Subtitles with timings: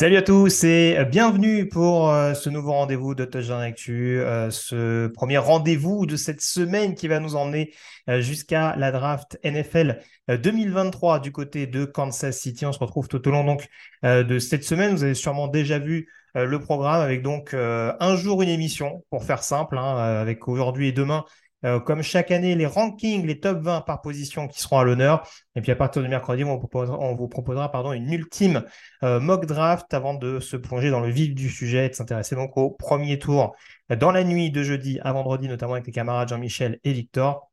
[0.00, 5.08] Salut à tous et bienvenue pour euh, ce nouveau rendez-vous de Touchdown Actu, euh, ce
[5.08, 7.74] premier rendez-vous de cette semaine qui va nous emmener
[8.08, 12.64] euh, jusqu'à la draft NFL 2023 du côté de Kansas City.
[12.64, 13.66] On se retrouve tout au long donc
[14.04, 14.94] de cette semaine.
[14.94, 19.42] Vous avez sûrement déjà vu le programme avec donc un jour une émission pour faire
[19.42, 21.24] simple, hein, avec aujourd'hui et demain
[21.64, 25.28] euh, comme chaque année, les rankings, les top 20 par position qui seront à l'honneur.
[25.56, 28.64] Et puis à partir de mercredi, on vous proposera, pardon, une ultime
[29.02, 32.36] euh, mock draft avant de se plonger dans le vif du sujet et de s'intéresser
[32.36, 33.56] donc au premier tour
[33.90, 37.50] dans la nuit de jeudi à vendredi, notamment avec les camarades Jean-Michel et Victor.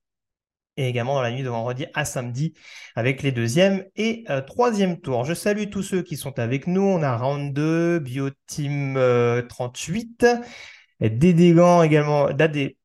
[0.78, 2.54] Et également dans la nuit de vendredi à samedi
[2.96, 5.24] avec les deuxième et euh, troisième tours.
[5.24, 6.82] Je salue tous ceux qui sont avec nous.
[6.82, 9.00] On a Round 2, Bioteam
[9.48, 10.28] 38,
[11.00, 12.78] Dédégan également, Dadé,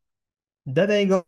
[0.71, 1.23] Dadaegan,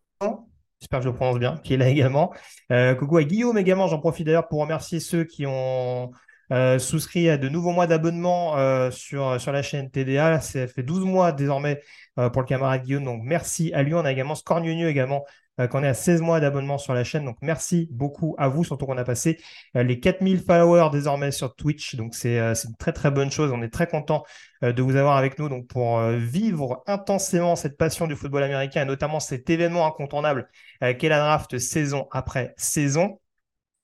[0.81, 2.33] j'espère que je le prononce bien, qui est là également.
[2.71, 6.13] Euh, coucou à Guillaume également, j'en profite d'ailleurs pour remercier ceux qui ont
[6.53, 10.41] euh, souscrit à de nouveaux mois d'abonnement euh, sur, sur la chaîne TDA.
[10.41, 11.81] Ça fait 12 mois désormais
[12.15, 13.95] pour le camarade Guillaume, donc merci à lui.
[13.95, 15.25] On a également Scornionu également
[15.71, 17.25] qu'on est à 16 mois d'abonnement sur la chaîne.
[17.25, 19.39] Donc merci beaucoup à vous, surtout qu'on a passé
[19.75, 21.95] les 4000 followers désormais sur Twitch.
[21.95, 23.51] Donc c'est une très très bonne chose.
[23.51, 24.25] On est très content
[24.61, 28.87] de vous avoir avec nous donc pour vivre intensément cette passion du football américain et
[28.87, 30.51] notamment cet événement incontournable
[30.81, 33.22] qu'est la draft saison après saison.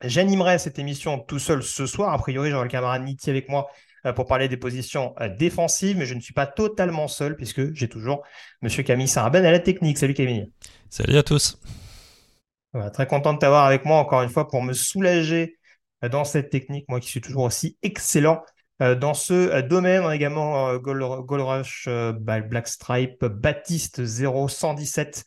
[0.03, 2.13] J'animerai cette émission tout seul ce soir.
[2.13, 3.69] A priori, j'aurai le camarade Nitti avec moi
[4.15, 8.23] pour parler des positions défensives, mais je ne suis pas totalement seul puisque j'ai toujours
[8.63, 9.99] Monsieur Camille Saraben à la technique.
[9.99, 10.53] Salut Camille.
[10.89, 11.59] Salut à tous.
[12.93, 15.59] très content de t'avoir avec moi encore une fois pour me soulager
[16.09, 18.41] dans cette technique, moi qui suis toujours aussi excellent
[18.79, 20.05] dans ce domaine.
[20.05, 21.89] On a également Gold, Rush,
[22.21, 25.25] Black Stripe, Baptiste 0117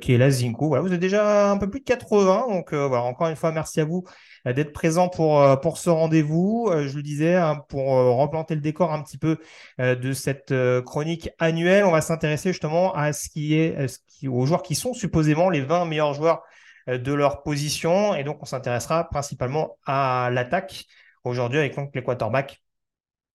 [0.00, 0.68] qui est là, Zinko.
[0.68, 3.80] Voilà, vous êtes déjà un peu plus de 80, donc voilà, encore une fois, merci
[3.80, 4.04] à vous
[4.44, 6.70] d'être présent pour, pour ce rendez-vous.
[6.72, 9.38] je le disais, hein, pour replanter le décor un petit peu
[9.78, 10.54] de cette
[10.84, 14.74] chronique annuelle, on va s'intéresser justement à ce qui est, ce qui, aux joueurs qui
[14.74, 16.42] sont supposément les 20 meilleurs joueurs
[16.88, 18.14] de leur position.
[18.14, 20.84] Et donc, on s'intéressera principalement à l'attaque
[21.24, 22.62] aujourd'hui avec donc les quarterbacks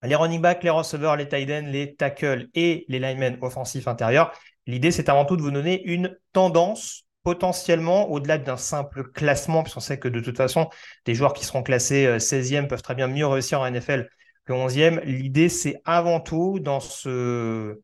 [0.04, 4.32] les running backs, les receveurs, les tight ends, les tackles et les linemen offensifs intérieurs.
[4.68, 9.82] L'idée, c'est avant tout de vous donner une tendance potentiellement au-delà d'un simple classement, puisqu'on
[9.82, 10.70] sait que de toute façon,
[11.06, 14.10] des joueurs qui seront classés 16e euh, peuvent très bien mieux réussir en NFL
[14.46, 15.02] que 11e.
[15.04, 17.80] L'idée, c'est avant tout dans ce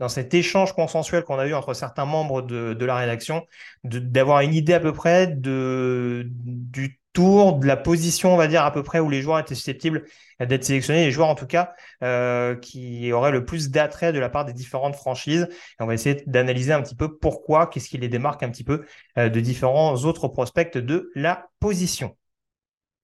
[0.00, 3.46] dans cet échange consensuel qu'on a eu entre certains membres de, la rédaction,
[3.84, 8.72] d'avoir une idée à peu près du tour, de la position, on va dire, à
[8.72, 10.04] peu près où les joueurs étaient susceptibles
[10.40, 11.72] d'être sélectionnés, les joueurs en tout cas,
[12.02, 15.48] euh, qui auraient le plus d'attrait de la part des différentes franchises.
[15.78, 18.84] On va essayer d'analyser un petit peu pourquoi, qu'est-ce qui les démarque un petit peu
[19.16, 22.16] euh, de différents autres prospects de la position.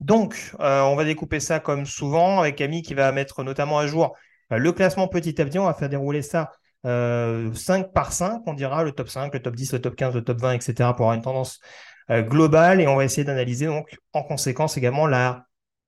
[0.01, 3.87] Donc, euh, on va découper ça comme souvent avec Camille qui va mettre notamment à
[3.87, 4.15] jour
[4.49, 5.59] le classement petit à petit.
[5.59, 6.51] On va faire dérouler ça
[6.83, 10.23] 5 par 5, on dira le top 5, le top 10, le top 15, le
[10.23, 10.73] top 20, etc.
[10.95, 11.59] pour avoir une tendance
[12.11, 15.45] euh, globale et on va essayer d'analyser donc en conséquence également la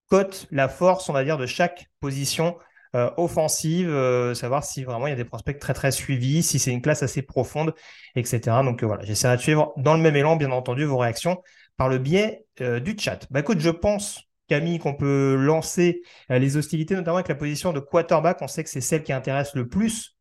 [0.10, 2.57] cote, la force, on va dire, de chaque position
[2.95, 6.60] euh, offensive, euh, savoir si vraiment il y a des prospects très très suivis, si
[6.60, 7.74] c'est une classe assez profonde,
[8.16, 8.40] etc.
[8.63, 11.42] Donc voilà, j'essaierai de suivre dans le même élan, bien entendu, vos réactions
[11.75, 13.28] par le biais du chat.
[13.31, 17.80] Bah écoute, je pense, Camille, qu'on peut lancer les hostilités, notamment avec la position de
[17.80, 18.38] quarterback.
[18.42, 20.12] On sait que c'est celle qui intéresse le plus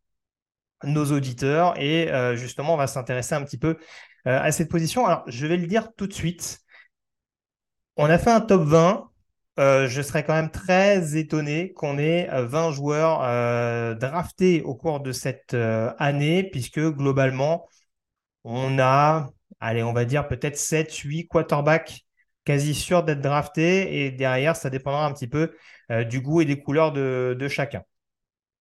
[0.85, 3.77] nos auditeurs et justement, on va s'intéresser un petit peu
[4.27, 5.07] euh, à cette position.
[5.07, 6.61] Alors, je vais le dire tout de suite.
[7.97, 9.11] On a fait un top 20.
[9.59, 15.01] Euh, je serais quand même très étonné qu'on ait 20 euh, joueurs draftés au cours
[15.01, 15.55] de cette
[15.99, 17.69] année, puisque globalement,
[18.45, 19.31] on a
[19.61, 22.05] allez, on va dire peut-être 7, 8 quarterbacks
[22.45, 24.05] quasi sûrs d'être draftés.
[24.05, 25.55] Et derrière, ça dépendra un petit peu
[25.91, 27.83] euh, du goût et des couleurs de, chacun.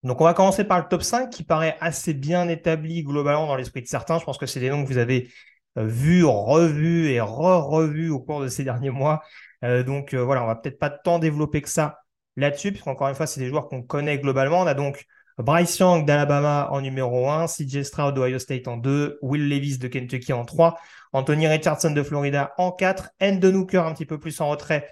[0.03, 3.56] Donc, on va commencer par le top 5 qui paraît assez bien établi globalement dans
[3.56, 4.19] l'esprit de certains.
[4.19, 5.30] Je pense que c'est des noms que vous avez
[5.77, 9.21] euh, vus, revus et re-revus au cours de ces derniers mois.
[9.63, 12.00] Euh, donc, voilà, on va peut-être pas tant développer que ça
[12.36, 14.62] là-dessus, puisqu'encore une fois, c'est des joueurs qu'on connaît globalement.
[14.62, 15.06] On a donc
[15.38, 19.88] Bryce Young d'Alabama en numéro 1, CJ Stroud d'Ohio State en 2, Will Levis de
[19.88, 20.77] Kentucky en 3,
[21.13, 24.89] Anthony Richardson de Florida en 4, Endon Hooker un petit peu plus en retrait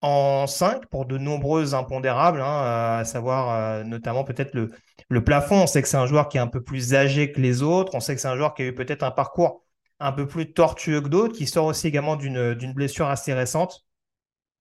[0.00, 4.70] en 5 pour de nombreuses impondérables, hein, à savoir euh, notamment peut-être le,
[5.08, 5.62] le plafond.
[5.62, 7.94] On sait que c'est un joueur qui est un peu plus âgé que les autres,
[7.94, 9.64] on sait que c'est un joueur qui a eu peut-être un parcours
[10.00, 13.84] un peu plus tortueux que d'autres, qui sort aussi également d'une blessure assez récente.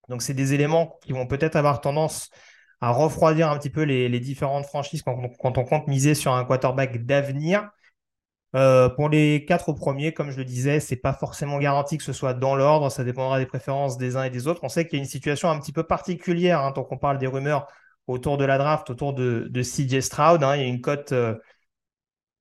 [0.09, 2.29] Donc c'est des éléments qui vont peut-être avoir tendance
[2.81, 7.05] à refroidir un petit peu les, différentes franchises quand, on compte miser sur un quarterback
[7.05, 7.69] d'avenir.
[8.55, 12.13] Euh, pour les quatre premiers, comme je le disais, c'est pas forcément garanti que ce
[12.13, 14.63] soit dans l'ordre, ça dépendra des préférences des uns et des autres.
[14.63, 17.17] On sait qu'il y a une situation un petit peu particulière, hein, tant qu'on parle
[17.17, 17.67] des rumeurs
[18.07, 20.43] autour de la draft, autour de, CJ Stroud.
[20.43, 20.55] Hein.
[20.55, 21.35] il y a une cote euh,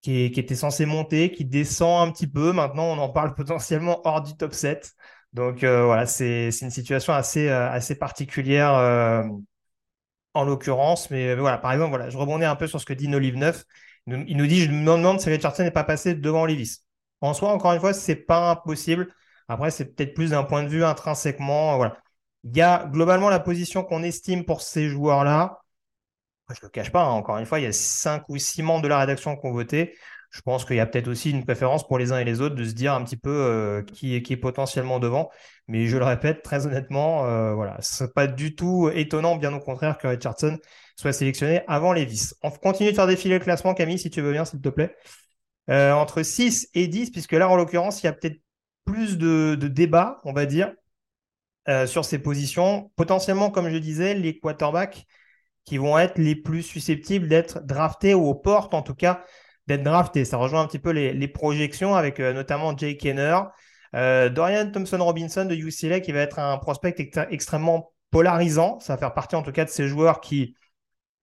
[0.03, 2.53] qui, était censée monter, qui descend un petit peu.
[2.53, 4.93] Maintenant, on en parle potentiellement hors du top 7.
[5.33, 8.73] Donc euh, voilà, c'est une situation assez, assez particulière
[10.35, 11.11] en l'occurrence.
[11.11, 13.65] Mais voilà, par exemple, voilà, je rebondis un peu sur ce que dit Nolive 9.
[14.07, 16.79] Il nous dit Je me demande si Richardson n'est pas passé devant Levis.
[17.21, 19.13] En soi, encore une fois, c'est pas impossible.
[19.49, 21.77] Après, c'est peut-être plus d'un point de vue intrinsèquement.
[21.77, 21.97] Voilà.
[22.45, 25.61] Il y a globalement la position qu'on estime pour ces joueurs-là.
[26.51, 28.63] Je ne le cache pas, hein, encore une fois, il y a cinq ou six
[28.63, 29.95] membres de la rédaction qui ont voté
[30.37, 32.55] je pense qu'il y a peut-être aussi une préférence pour les uns et les autres
[32.55, 35.31] de se dire un petit peu euh, qui, est, qui est potentiellement devant.
[35.67, 39.55] Mais je le répète, très honnêtement, euh, voilà, ce n'est pas du tout étonnant, bien
[39.55, 40.59] au contraire, que Richardson
[40.97, 42.35] soit sélectionné avant les vis.
[42.43, 44.97] On continue de faire défiler le classement, Camille, si tu veux bien, s'il te plaît.
[45.71, 48.41] Euh, entre 6 et 10, puisque là, en l'occurrence, il y a peut-être
[48.85, 50.73] plus de, débats, on va dire,
[51.87, 52.93] sur ces positions.
[52.95, 55.07] Potentiellement, comme je disais, les quarterbacks
[55.67, 59.25] qui vont être les plus susceptibles d'être draftés ou aux portes, en tout cas,
[59.67, 60.25] d'être drafté.
[60.25, 63.39] Ça rejoint un petit peu les, projections avec euh, notamment Jay Kenner,
[63.95, 66.95] euh, Dorian Thompson-Robinson de UCLA qui va être un prospect
[67.31, 68.79] extrêmement polarisant.
[68.79, 70.57] Ça va faire partie en tout cas de ces joueurs qui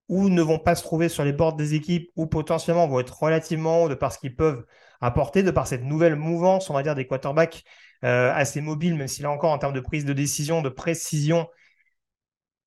[0.09, 3.17] ou ne vont pas se trouver sur les bords des équipes ou potentiellement vont être
[3.21, 4.65] relativement de par ce qu'ils peuvent
[5.01, 7.63] apporter, de par cette nouvelle mouvance, on va dire, des quarterbacks
[8.03, 11.47] euh, assez mobiles, même si là encore en termes de prise de décision, de précision,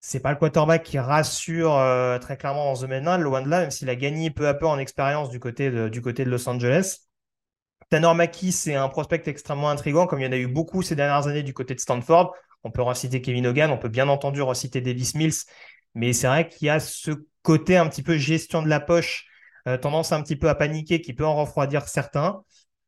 [0.01, 3.61] c'est pas le quarterback qui rassure euh, très clairement dans ce domaine-là, loin de là,
[3.61, 6.31] même s'il a gagné peu à peu en expérience du côté de, du côté de
[6.31, 6.99] Los Angeles.
[7.91, 10.95] Tanner Mackie, c'est un prospect extrêmement intrigant, comme il y en a eu beaucoup ces
[10.95, 12.35] dernières années du côté de Stanford.
[12.65, 15.45] On peut reciter Kevin Hogan, on peut bien entendu reciter Davis Mills,
[15.97, 17.11] mais c'est vrai qu'il y a ce
[17.43, 19.27] côté un petit peu gestion de la poche,
[19.67, 22.43] euh, tendance un petit peu à paniquer, qui peut en refroidir certains.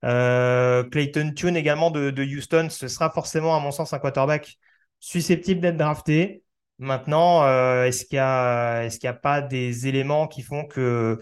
[0.05, 4.59] Euh, Clayton Tune également de, de Houston, ce sera forcément, à mon sens, un quarterback
[5.01, 6.43] susceptible d'être drafté.
[6.79, 11.19] Maintenant, euh, est-ce qu'il n'y a, pas des éléments qui font que,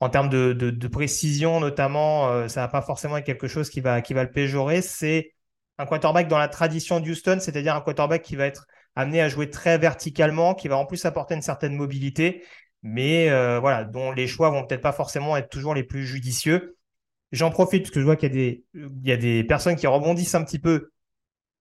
[0.00, 4.12] en termes de, précision notamment, ça va pas forcément être quelque chose qui va, qui
[4.12, 4.82] va le péjorer?
[4.82, 5.34] C'est
[5.78, 8.66] un quarterback dans la tradition d'Houston, c'est-à-dire un quarterback qui va être
[8.98, 12.44] amené à jouer très verticalement, qui va en plus apporter une certaine mobilité,
[12.82, 16.76] mais euh, voilà, dont les choix vont peut-être pas forcément être toujours les plus judicieux.
[17.30, 18.64] J'en profite parce que je vois qu'il y a des,
[19.04, 20.90] y a des personnes qui rebondissent un petit peu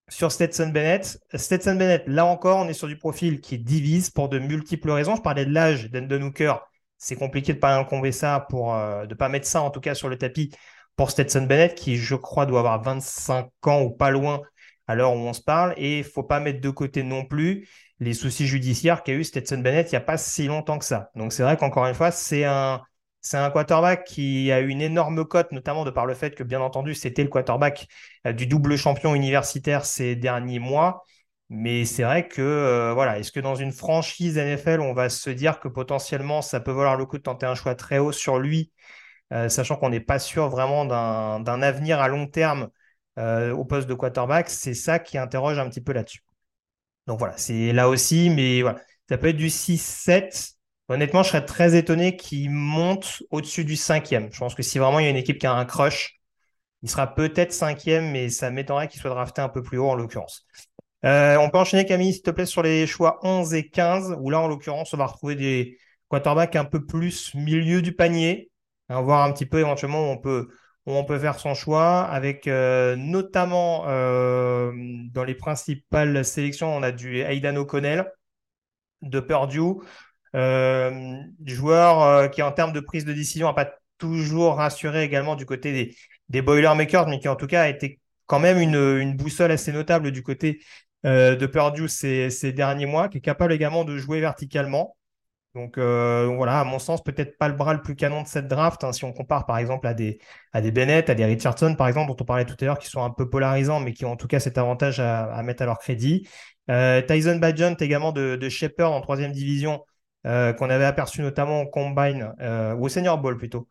[0.09, 1.19] sur Stetson Bennett.
[1.31, 5.15] Stetson Bennett, là encore, on est sur du profil qui divise pour de multiples raisons.
[5.15, 6.55] Je parlais de l'âge d'Endon Hooker.
[6.97, 9.81] C'est compliqué de ne pas incomber ça, pour, euh, de pas mettre ça en tout
[9.81, 10.51] cas sur le tapis
[10.95, 14.41] pour Stetson Bennett, qui je crois doit avoir 25 ans ou pas loin
[14.87, 15.73] à l'heure où on se parle.
[15.77, 17.67] Et il faut pas mettre de côté non plus
[17.99, 21.09] les soucis judiciaires qu'a eu Stetson Bennett il n'y a pas si longtemps que ça.
[21.15, 22.81] Donc c'est vrai qu'encore une fois, c'est un,
[23.21, 26.61] c'est un quarterback qui a une énorme cote, notamment de par le fait que, bien
[26.61, 27.87] entendu, c'était le quarterback
[28.25, 31.03] euh, du double champion universitaire ces derniers mois.
[31.49, 35.29] Mais c'est vrai que, euh, voilà, est-ce que dans une franchise NFL, on va se
[35.29, 38.37] dire que potentiellement, ça peut valoir le coup de tenter un choix très haut sur
[38.37, 38.71] lui,
[39.33, 42.69] euh, sachant qu'on n'est pas sûr vraiment d'un avenir à long terme
[43.17, 46.23] au poste de quarterback C'est ça qui interroge un petit peu là-dessus.
[47.07, 50.57] Donc voilà, c'est là aussi, mais voilà, ça peut être du 6-7
[50.89, 54.31] Honnêtement, je serais très étonné qu'il monte au-dessus du cinquième.
[54.31, 56.17] Je pense que si vraiment il y a une équipe qui a un crush,
[56.83, 59.95] il sera peut-être cinquième, mais ça m'étonnerait qu'il soit drafté un peu plus haut en
[59.95, 60.45] l'occurrence.
[61.05, 64.29] Euh, on peut enchaîner, Camille, s'il te plaît, sur les choix 11 et 15, où
[64.29, 65.77] là, en l'occurrence, on va retrouver des
[66.09, 68.49] quarterbacks un peu plus milieu du panier.
[68.87, 70.47] Va voir un petit peu éventuellement où on peut,
[70.87, 74.71] où on peut faire son choix, avec euh, notamment euh,
[75.11, 78.09] dans les principales sélections, on a du Aidan O'Connell
[79.01, 79.81] de Purdue.
[80.35, 85.45] Euh, joueur qui, en termes de prise de décision, n'a pas toujours rassuré également du
[85.45, 85.95] côté des,
[86.29, 90.11] des Boilermakers, mais qui en tout cas a été quand même une, boussole assez notable
[90.11, 90.61] du côté
[91.03, 94.96] de Purdue ces, ces, derniers mois, qui est capable également de jouer verticalement.
[95.57, 98.83] Donc voilà, à mon sens, peut-être pas le bras le plus canon de cette draft,
[98.83, 100.19] hein, si on compare par exemple à des,
[100.71, 103.09] Bennett, à des Richardson par exemple, dont on parlait tout à l'heure, qui sont un
[103.09, 106.27] peu polarisants, mais qui ont en tout cas cet avantage à, mettre à leur crédit.
[106.67, 109.81] Tyson Badgent également de, de Shepherd en troisième division,
[110.27, 113.69] euh, qu'on avait aperçu notamment au Combine, euh, ou au Senior Bowl plutôt,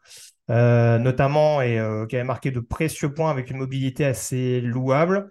[0.50, 1.78] euh, notamment, et
[2.08, 5.30] qui avait marqué de précieux points avec une mobilité assez louable.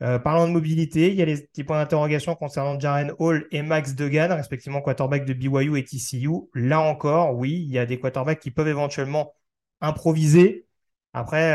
[0.00, 3.94] Parlant de mobilité, il y a les petits points d'interrogation concernant Jaren Hall et Max
[3.94, 6.48] Degan, respectivement quarterback de BYU et TCU.
[6.54, 9.34] Là encore, oui, il y a des quarterbacks qui peuvent éventuellement
[9.80, 10.66] improviser.
[11.12, 11.52] Après,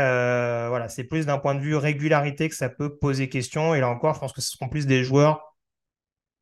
[0.68, 3.74] voilà, c'est plus d'un point de vue régularité que ça peut poser question.
[3.74, 5.56] Et là encore, je pense que ce seront plus des joueurs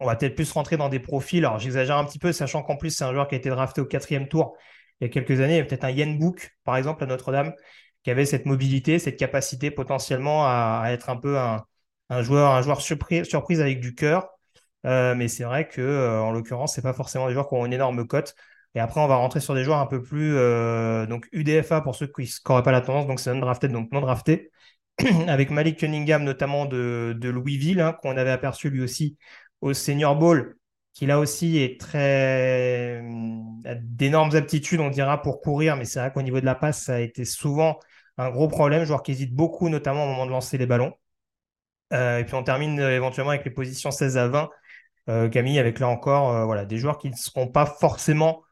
[0.00, 1.44] on va peut-être plus rentrer dans des profils.
[1.44, 3.80] Alors, j'exagère un petit peu, sachant qu'en plus, c'est un joueur qui a été drafté
[3.80, 4.56] au quatrième tour
[5.00, 5.54] il y a quelques années.
[5.54, 7.54] Il y a peut-être un Yen Book, par exemple, à Notre-Dame,
[8.02, 11.64] qui avait cette mobilité, cette capacité potentiellement à, être un peu un,
[12.22, 14.28] joueur, un joueur surprise, surprise avec du cœur.
[14.86, 17.72] Euh, mais c'est vrai que, euh, en l'occurrence, pas forcément des joueurs qui ont une
[17.72, 18.34] énorme cote.
[18.74, 21.94] Et après, on va rentrer sur des joueurs un peu plus euh, donc UDFA pour
[21.94, 24.50] ceux qui n'auraient pas la tendance, donc c'est non drafté, donc non drafté,
[25.28, 29.16] avec Malik Cunningham notamment de, Louisville, hein, qu'on avait aperçu lui aussi
[29.60, 30.56] au Senior Bowl,
[30.92, 36.12] qui là aussi est très euh, d'énormes aptitudes, on dira, pour courir, mais c'est vrai
[36.12, 37.78] qu'au niveau de la passe, ça a été souvent
[38.18, 40.92] un gros problème, joueur qui hésite beaucoup, notamment au moment de lancer les ballons.
[41.94, 44.50] Euh, et puis on termine euh, éventuellement avec les positions 16 à 20.
[45.30, 48.42] Camille, avec là encore voilà, des joueurs qui ne seront pas forcément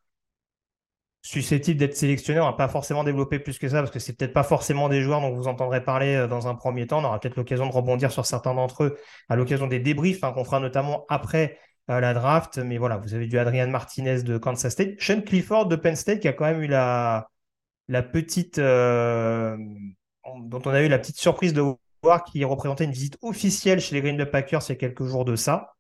[1.23, 2.41] susceptibles d'être sélectionnés.
[2.41, 5.03] On va pas forcément développer plus que ça parce que c'est peut-être pas forcément des
[5.03, 7.01] joueurs dont vous entendrez parler euh, dans un premier temps.
[7.01, 10.33] On aura peut-être l'occasion de rebondir sur certains d'entre eux à l'occasion des débriefs hein,
[10.33, 11.59] qu'on fera notamment après
[11.91, 12.59] euh, la draft.
[12.59, 16.21] Mais voilà, vous avez du Adrian Martinez de Kansas State, Sean Clifford de Penn State
[16.21, 17.29] qui a quand même eu la,
[18.13, 19.57] petite euh,
[20.25, 21.63] dont on a eu la petite surprise de
[22.03, 25.05] voir qui représentait une visite officielle chez les Green Bay Packers il y a quelques
[25.05, 25.75] jours de ça.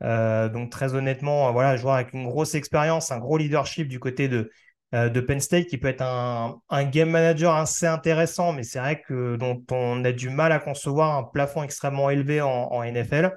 [0.00, 4.50] donc très honnêtement, voilà, joueur avec une grosse expérience, un gros leadership du côté de,
[4.94, 9.00] euh, de Penn State qui peut être un, game manager assez intéressant, mais c'est vrai
[9.00, 13.34] que dont on a du mal à concevoir un plafond extrêmement élevé en, NFL.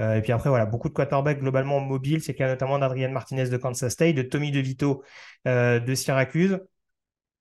[0.00, 2.22] Euh, et puis après, voilà, beaucoup de quarterbacks globalement mobiles.
[2.22, 5.02] C'est le cas notamment d'Adrian Martinez de Kansas State, de Tommy DeVito
[5.48, 6.58] euh, de Syracuse.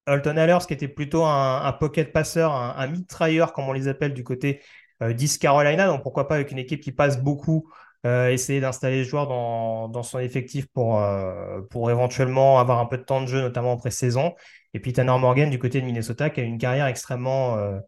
[0.06, 4.24] Alton Allers, qui était plutôt un, pocket passeur, un, mitrailleur, comme on les appelle, du
[4.24, 4.62] côté
[5.02, 5.88] d'East Carolina.
[5.88, 7.70] Donc pourquoi pas avec une équipe qui passe beaucoup
[8.08, 12.98] euh, essayer d'installer le joueur dans, son effectif pour, euh, pour éventuellement avoir un peu
[12.98, 14.34] de temps de jeu, notamment en pré-saison.
[14.74, 17.80] Et puis Tanner Morgan du côté de Minnesota qui a une carrière extrêmement, euh,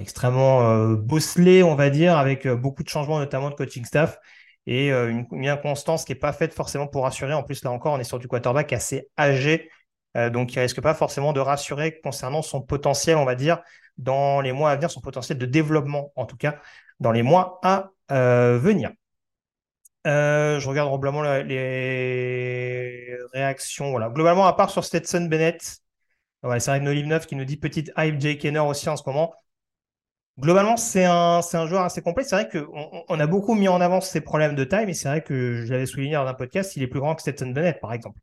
[0.00, 4.18] extrêmement bosselée, on va dire, avec beaucoup de changements, notamment de coaching staff
[4.66, 7.34] et une, une, inconstance qui n'est pas faite forcément pour rassurer.
[7.34, 9.70] En plus, là encore, on est sur du quarterback assez âgé,
[10.14, 13.60] donc il risque pas forcément de rassurer concernant son potentiel, on va dire,
[13.98, 16.60] dans les mois à venir, son potentiel de développement, en tout cas,
[17.00, 18.90] dans les mois à venir.
[20.06, 23.90] Euh, je regarde probablement les réactions.
[23.90, 24.10] Voilà.
[24.10, 25.78] Globalement, à part sur Stetson Bennett,
[26.42, 29.34] ouais, c'est Nolive 9 qui nous dit petite hype Jay Kenner aussi en ce moment.
[30.38, 32.24] Globalement, c'est un, joueur assez complet.
[32.24, 35.08] C'est vrai qu'on on a beaucoup mis en avant ses problèmes de taille, mais c'est
[35.08, 37.80] vrai que je l'avais souligné dans un podcast, il est plus grand que Stetson Bennett,
[37.80, 38.18] par exemple.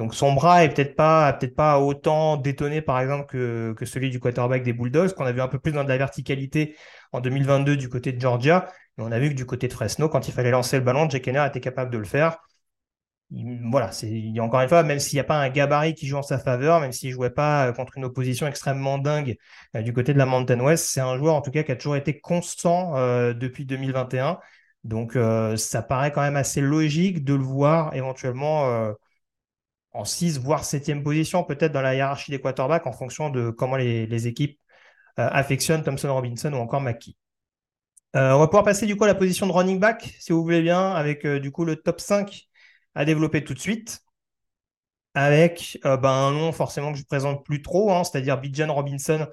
[0.00, 4.72] Donc son bras est peut-être pas, autant détonné, par exemple, que, celui du quarterback des
[4.72, 6.74] Bulldogs, qu'on a vu un peu plus dans de la verticalité
[7.12, 8.66] en 2022 du côté de Georgia
[8.96, 11.28] on a vu que du côté de Fresno, quand il fallait lancer le ballon, Jake
[11.28, 12.38] Henner était capable de le faire.
[13.70, 16.22] voilà, c'est encore une fois, même s'il n'y a pas un gabarit qui joue en
[16.22, 19.36] sa faveur, même s'il jouait pas euh, contre une opposition extrêmement dingue
[19.76, 21.76] euh, du côté de la Mountain West, c'est un joueur en tout cas qui a
[21.76, 24.38] toujours été constant euh, depuis 2021.
[24.84, 25.18] Donc
[25.56, 28.94] ça paraît quand même assez logique de le voir éventuellement
[29.92, 33.76] en 6, voire 7e position, peut-être dans la hiérarchie des quarterbacks en fonction de comment
[33.76, 34.58] les, équipes
[35.16, 37.16] affectionnent Thompson Robinson ou encore McKee.
[38.16, 40.42] Euh, on va pouvoir passer du coup à la position de running back, si vous
[40.42, 42.48] voulez bien, avec euh, du coup le top 5
[42.94, 44.00] à développer tout de suite.
[45.14, 48.72] Avec euh, ben, un nom forcément que je ne présente plus trop, hein, c'est-à-dire Bijan
[48.72, 49.26] Robinson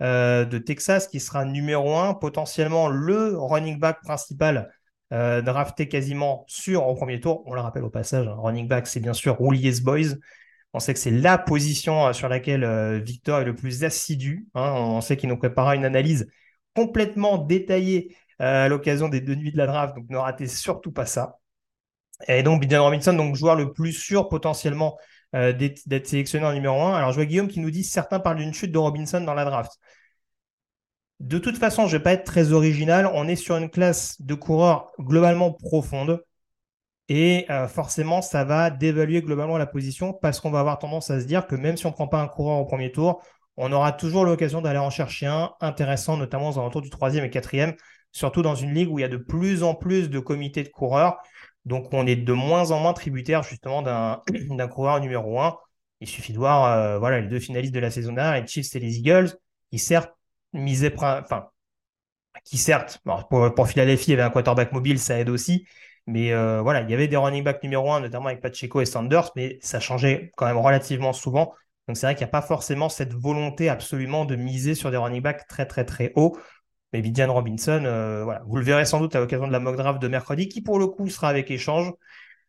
[0.00, 4.70] de Texas, qui sera numéro 1, potentiellement le running back principal
[5.10, 7.42] drafté quasiment sûr au premier tour.
[7.46, 10.16] On le rappelle au passage, hein, running back, c'est bien sûr Rouliers Boys.
[10.72, 14.46] On sait que c'est la position sur laquelle Victor est le plus assidu.
[14.54, 14.72] Hein.
[14.72, 16.28] On sait qu'il nous préparera une analyse
[16.76, 20.92] complètement détaillé euh, à l'occasion des deux nuits de la draft, donc ne ratez surtout
[20.92, 21.38] pas ça.
[22.28, 24.98] Et donc, Bijan Robinson, donc joueur le plus sûr potentiellement
[25.34, 26.94] euh, d'être sélectionné en numéro 1.
[26.94, 29.44] Alors, je vois Guillaume qui nous dit certains parlent d'une chute de Robinson dans la
[29.44, 29.72] draft.
[31.20, 33.10] De toute façon, je ne vais pas être très original.
[33.14, 36.22] On est sur une classe de coureurs globalement profonde.
[37.08, 41.20] Et euh, forcément, ça va dévaluer globalement la position parce qu'on va avoir tendance à
[41.20, 43.22] se dire que même si on ne prend pas un coureur au premier tour,
[43.56, 47.30] on aura toujours l'occasion d'aller en chercher un intéressant, notamment aux alentours du troisième et
[47.30, 47.74] quatrième,
[48.12, 50.68] surtout dans une ligue où il y a de plus en plus de comités de
[50.68, 51.18] coureurs.
[51.64, 54.20] Donc, on est de moins en moins tributaire justement d'un
[54.68, 55.56] coureur numéro un.
[56.00, 58.74] Il suffit de voir euh, voilà, les deux finalistes de la saison dernière, les Chiefs
[58.76, 59.30] et les Eagles,
[59.70, 60.15] qui certes
[60.58, 61.24] misaient, enfin,
[62.44, 65.66] qui certes, pour, pour Philadelphie, il y avait un quarterback mobile, ça aide aussi.
[66.06, 68.84] Mais euh, voilà, il y avait des running backs numéro un, notamment avec Pacheco et
[68.86, 71.52] Sanders, mais ça changeait quand même relativement souvent.
[71.88, 74.96] Donc c'est vrai qu'il n'y a pas forcément cette volonté absolument de miser sur des
[74.96, 76.38] running backs très très très hauts.
[76.92, 79.76] Mais Bijan Robinson, euh, voilà, vous le verrez sans doute à l'occasion de la mock
[79.76, 81.92] draft de mercredi, qui pour le coup sera avec échange.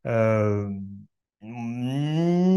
[0.06, 0.70] Euh,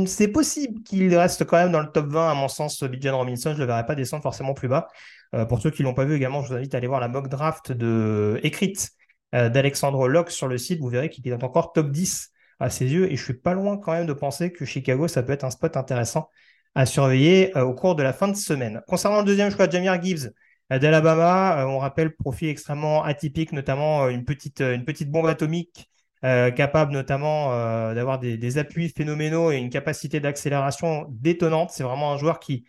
[0.06, 3.50] c'est possible qu'il reste quand même dans le top 20, à mon sens, Bijan Robinson.
[3.50, 4.88] Je ne le verrai pas descendre forcément plus bas.
[5.34, 7.00] Euh, pour ceux qui ne l'ont pas vu également, je vous invite à aller voir
[7.00, 8.40] la mock draft de...
[8.42, 8.90] écrite
[9.32, 10.80] d'Alexandre Locke sur le site.
[10.80, 13.12] Vous verrez qu'il est encore top 10 à ses yeux.
[13.12, 15.50] Et je suis pas loin quand même de penser que Chicago, ça peut être un
[15.50, 16.28] spot intéressant
[16.74, 18.82] à surveiller au cours de la fin de semaine.
[18.88, 20.32] Concernant le deuxième choix, Jamir Gibbs,
[20.78, 21.62] d'Alabama.
[21.62, 25.86] Euh, on rappelle profil extrêmement atypique, notamment euh, une petite, euh, une petite bombe atomique
[26.22, 27.48] capable notamment
[27.94, 31.70] d'avoir des, appuis phénoménaux et une capacité d'accélération détonnante.
[31.70, 32.66] C'est vraiment un joueur qui,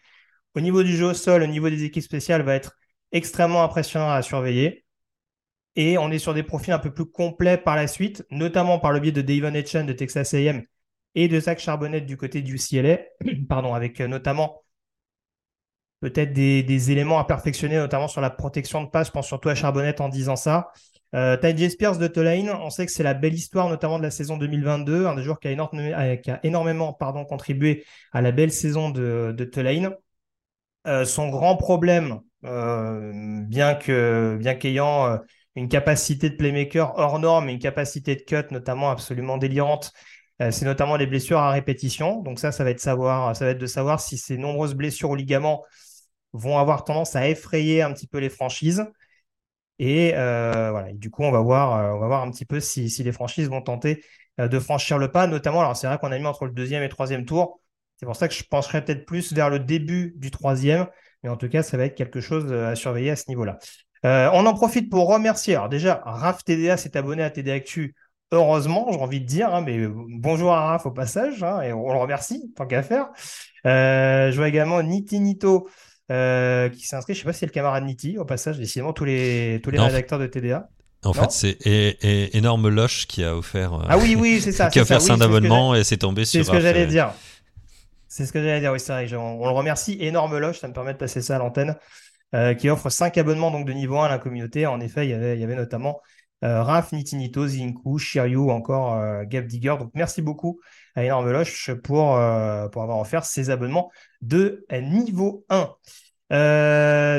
[0.55, 2.77] au niveau du jeu au sol, au niveau des équipes spéciales, va être
[3.11, 4.85] extrêmement impressionnant à surveiller.
[5.75, 8.91] Et on est sur des profils un peu plus complets par la suite, notamment par
[8.91, 10.63] le biais de Davon Etchen de Texas AM
[11.15, 12.99] et de Zach Charbonnet du côté du CLA,
[13.49, 14.63] pardon, avec notamment
[16.01, 19.07] peut-être des, éléments à perfectionner, notamment sur la protection de passe.
[19.07, 20.71] Je pense surtout à Charbonnette en disant ça.
[21.13, 24.11] Euh, Ty Spears de Tulane, on sait que c'est la belle histoire, notamment de la
[24.11, 28.89] saison 2022, un des joueurs qui a, euh, énormément pardon, contribué à la belle saison
[28.89, 29.93] de, de Tulane.
[30.87, 33.11] Euh, son grand problème, euh,
[33.45, 35.19] bien qu'ayant
[35.55, 39.91] une capacité de playmaker hors norme et une capacité de cut notamment absolument délirante,
[40.39, 42.21] c'est notamment les blessures à répétition.
[42.23, 42.77] Donc ça, ça va être
[43.59, 45.63] de savoir si ces nombreuses blessures aux ligaments
[46.33, 48.85] vont avoir tendance à effrayer un petit peu les franchises.
[49.79, 52.59] Et euh, voilà, du coup, on va voir, euh, on va voir un petit peu
[52.59, 54.03] si, les franchises vont tenter
[54.39, 55.61] euh, de franchir le pas, notamment.
[55.61, 57.60] Alors, c'est vrai qu'on a mis entre le deuxième et le troisième tour.
[58.01, 60.87] C'est pour ça que je penserais peut-être plus vers le début du troisième.
[61.23, 63.59] Mais en tout cas, ça va être quelque chose à surveiller à ce niveau-là.
[64.03, 65.55] on en profite pour remercier.
[65.55, 67.95] Alors, déjà, Raph TDA s'est abonné à TD Actu.
[68.31, 71.93] Heureusement, j'ai envie de dire, hein, mais bonjour à Raph au passage, hein, et on
[71.93, 73.09] le remercie, tant qu'à faire.
[73.63, 75.69] je vois également Niti Nito
[76.11, 77.13] euh, qui s'est inscrit.
[77.13, 79.71] Je ne sais pas si c'est le camarade Niti, au passage, décidément, tous les, tous
[79.71, 80.67] les rédacteurs de TDA.
[81.03, 81.57] En fait, c'est
[82.35, 83.73] énorme Loche qui a offert.
[83.73, 84.67] Euh, ah oui, oui, c'est ça.
[84.71, 86.43] qui a offert ça, abonnement et c'est tombé sur.
[86.43, 87.13] C'est ce que j'allais dire.
[88.11, 89.15] C'est ce que j'allais dire, oui, c'est vrai.
[89.15, 89.95] On, le remercie.
[90.01, 91.77] Énorme Loche, ça me permet de passer ça à l'antenne,
[92.35, 94.67] euh, qui offre 5 abonnements donc, de niveau 1 à la communauté.
[94.67, 96.01] En effet, il y avait, notamment
[96.43, 99.75] euh, Raph, Nitinito, Zinku, Shiryu, encore euh, Gap Digger.
[99.79, 100.59] Donc merci beaucoup
[100.95, 105.73] à Énorme Loche pour, euh, pour avoir offert ces abonnements de niveau 1.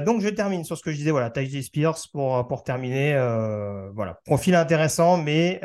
[0.04, 3.14] donc je termine sur ce que je disais, voilà, Ty Spears pour, pour terminer.
[3.94, 5.58] voilà, profil intéressant, mais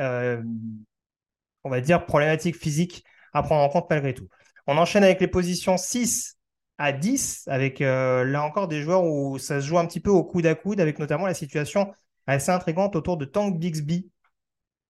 [1.65, 4.29] on va dire problématique physique à prendre en compte malgré tout.
[4.67, 6.37] On enchaîne avec les positions 6
[6.77, 10.23] à 10, avec là encore des joueurs où ça se joue un petit peu au
[10.23, 11.91] coude à coude, avec notamment la situation
[12.27, 14.11] assez intrigante autour de Tank Bixby,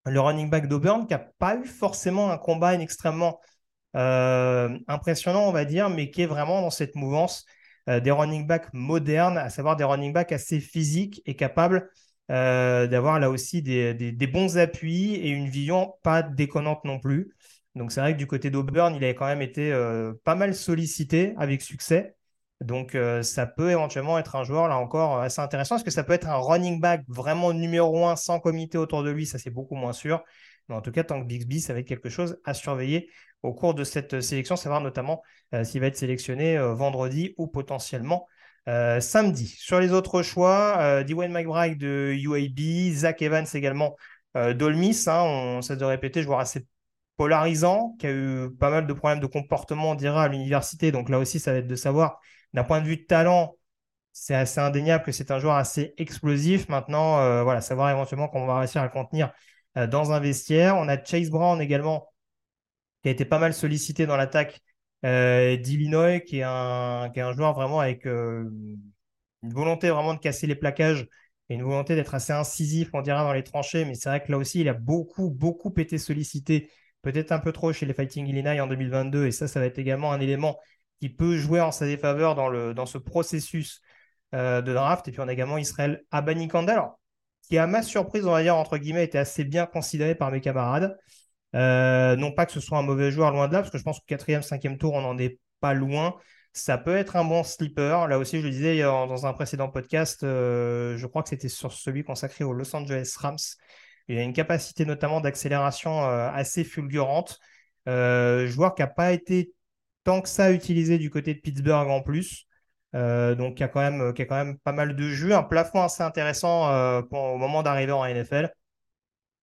[0.05, 3.39] le running back d'Auburn, qui n'a pas eu forcément un combat extrêmement
[3.95, 7.45] euh, impressionnant, on va dire, mais qui est vraiment dans cette mouvance
[7.89, 11.89] euh, des running backs modernes, à savoir des running backs assez physiques et capables
[12.29, 17.33] euh, d'avoir là aussi des, bons appuis et une vision pas déconnante non plus.
[17.77, 19.71] Donc c'est vrai que du côté d'Auburn, il avait quand même été
[20.23, 22.17] pas mal sollicité avec succès.
[22.61, 25.75] Donc, euh, ça peut éventuellement être un joueur, là encore, assez intéressant.
[25.75, 29.11] Est-ce que ça peut être un running back vraiment numéro un sans comité autour de
[29.11, 29.27] lui?
[29.27, 30.23] Ça, c'est beaucoup moins sûr.
[30.67, 33.09] Mais en tout cas, tant que Bixby, ça va être quelque chose à surveiller
[33.43, 35.21] au cours de cette sélection, savoir notamment
[35.53, 38.27] euh, s'il va être sélectionné euh, vendredi ou potentiellement
[38.99, 39.47] samedi.
[39.47, 43.95] Sur les autres choix, Dwayne McBride de UAB, Zach Evans également
[44.35, 45.05] d'Olmis.
[45.07, 46.67] Hein, on s'est de répéter, joueur assez
[47.17, 50.91] polarisant, qui a eu pas mal de problèmes de comportement, on dira, à l'université.
[50.91, 52.19] Donc là aussi, ça va être de savoir
[52.53, 53.56] d'un point de vue de talent,
[54.13, 56.69] c'est assez indéniable que c'est un joueur assez explosif.
[56.69, 59.32] Maintenant, euh, voilà, savoir éventuellement qu'on va réussir à le contenir
[59.77, 60.75] euh, dans un vestiaire.
[60.75, 62.08] On a Chase Brown également,
[63.03, 64.60] qui a été pas mal sollicité dans l'attaque
[65.06, 68.80] euh, d'Illinois, qui, qui est un joueur vraiment avec une
[69.43, 71.08] volonté vraiment de casser les plaquages
[71.49, 73.86] et une volonté d'être assez incisif, on dira, dans les tranchées.
[73.86, 76.69] Mais c'est vrai que là aussi, il a beaucoup, beaucoup été sollicité,
[77.01, 79.27] peut-être un peu trop chez les Fighting Illinois en 2022.
[79.27, 80.57] Et ça, ça va être également un élément
[80.99, 83.81] qui peut jouer en sa défaveur dans, ce processus
[84.33, 85.07] euh, de draft.
[85.07, 86.95] Et puis on a également Israël Abanikanda,
[87.43, 90.41] qui à ma surprise, on va dire, entre guillemets, était assez bien considéré par mes
[90.41, 90.97] camarades.
[91.55, 93.83] Euh, non pas que ce soit un mauvais joueur loin de là, parce que je
[93.83, 96.15] pense que quatrième, cinquième tour, on n'en est pas loin.
[96.53, 98.07] ça peut être un bon sleeper.
[98.07, 102.03] Là aussi, je le disais dans un précédent podcast, je crois que c'était sur celui
[102.03, 103.38] consacré aux Los Angeles Rams.
[104.07, 107.39] Il a une capacité notamment d'accélération assez fulgurante.
[107.85, 109.53] joueur qui n'a pas été
[110.03, 112.47] tant que ça utilisé du côté de Pittsburgh en plus.
[112.95, 116.69] Euh, donc, il y, a quand même, pas mal de jeux, un plafond assez intéressant
[116.71, 118.49] euh, au moment d'arriver en NFL.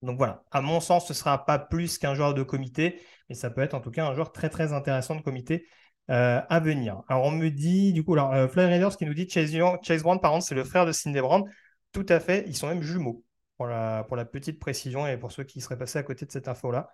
[0.03, 3.35] Donc voilà, à mon sens, ce ne sera pas plus qu'un joueur de comité, mais
[3.35, 5.66] ça peut être en tout cas un joueur très très intéressant de comité
[6.11, 7.03] euh, à venir.
[7.09, 10.20] Alors on me dit, du coup, alors, Fly Raiders qui nous dit Chase, Chase Brown,
[10.20, 11.44] par exemple, c'est le frère de Cindy Brown.
[11.92, 13.22] Tout à fait, ils sont même jumeaux,
[13.57, 16.90] pour la, petite précision et pour ceux qui seraient passés à côté de cette info-là.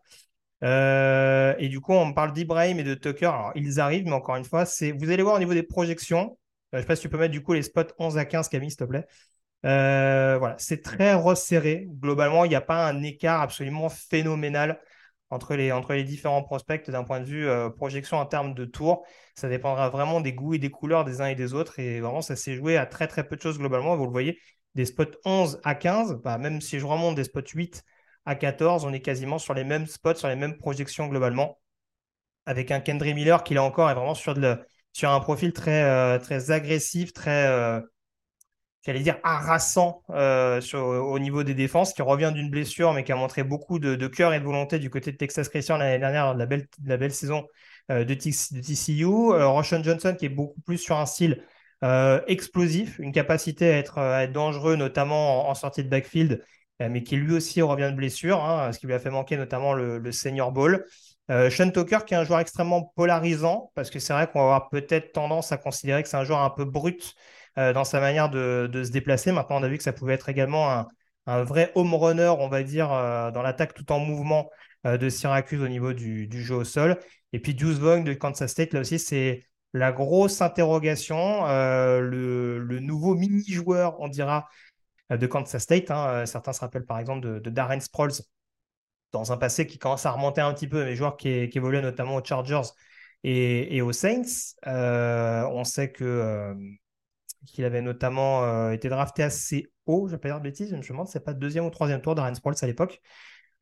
[1.59, 3.27] et du coup, on parle d'Ibrahim et de Tucker.
[3.27, 6.39] Alors, ils arrivent, mais encore une fois, c'est vous allez voir au niveau des projections,
[6.75, 8.25] euh, je ne sais pas si tu peux mettre du coup les spots 11 à
[8.25, 9.07] 15, Camille, s'il te plaît.
[9.67, 11.89] Euh, voilà, c'est très resserré.
[11.91, 14.81] Globalement, il n'y a pas un écart absolument phénoménal
[15.31, 18.65] entre les, entre les différents prospects d'un point de vue euh, projection en termes de
[18.65, 19.07] tours.
[19.37, 21.79] Ça dépendra vraiment des goûts et des couleurs des uns et des autres.
[21.79, 23.97] Et vraiment, ça s'est joué à très très peu de choses globalement.
[23.97, 24.39] Vous le voyez,
[24.75, 27.85] des spots 11 à 15, bah, même si je remonte des spots 8
[28.27, 31.59] à 14, on est quasiment sur les mêmes spots, sur les mêmes projections globalement.
[32.47, 37.13] Avec un Kendry Miller qui là encore est vraiment sur un profil très, euh, agressif,
[37.13, 37.81] très, euh,
[38.83, 43.17] j'allais dire, harassant euh, au niveau des défenses, qui revient d'une blessure, mais qui a
[43.17, 46.39] montré beaucoup de, cœur et de volonté du côté de Texas Christian l'année dernière, de
[46.39, 47.47] la belle, la belle saison
[47.89, 49.05] de, TCU.
[49.05, 51.45] Roshan Johnson, qui est beaucoup plus sur un style
[51.83, 56.43] explosif, une capacité à être, être dangereux, notamment en, sortie de backfield,
[56.79, 59.73] mais qui lui aussi revient de blessure, hein, ce qui lui a fait manquer notamment
[59.75, 60.85] le, senior ball.
[61.31, 64.45] Euh, Sean Tucker, qui est un joueur extrêmement polarisant, parce que c'est vrai qu'on va
[64.57, 67.15] avoir peut-être tendance à considérer que c'est un joueur un peu brut
[67.59, 69.31] euh, dans sa manière de, se déplacer.
[69.31, 70.87] Maintenant, on a vu que ça pouvait être également
[71.27, 74.51] un, vrai home runner, on va dire, euh, dans l'attaque tout en mouvement
[74.85, 76.99] de Syracuse au niveau du, jeu au sol.
[77.33, 81.47] Et puis Deuce de Kansas State, là aussi, c'est la grosse interrogation.
[81.47, 84.49] Le, nouveau mini-joueur, on dira,
[85.11, 85.91] de Kansas State.
[85.91, 86.27] Hein.
[86.27, 88.13] Certains se rappellent par exemple de, Darren Sproles
[89.13, 91.83] dans un passé qui commence à remonter un petit peu, mais joueurs qui, qui évoluaient
[91.83, 92.71] notamment aux Chargers
[93.25, 94.55] et, aux Saints.
[94.67, 96.55] Euh, on sait que euh,
[97.47, 100.71] qu'il avait notamment euh, été drafté assez haut, je ne vais pas dire de bêtises,
[100.71, 103.01] je me demande c'est pas deuxième ou troisième tour d'Aaron Sproles à l'époque.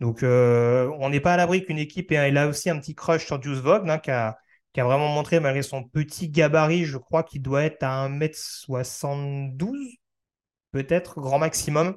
[0.00, 3.42] Donc on n'est pas à l'abri qu'une équipe ait là aussi un petit crush sur
[3.42, 4.38] Juice Vaughn, hein, qui, a,
[4.78, 9.98] qui, a, vraiment montré, malgré son petit gabarit, je crois qu'il doit être à 1m72,
[10.72, 11.96] peut-être, grand maximum.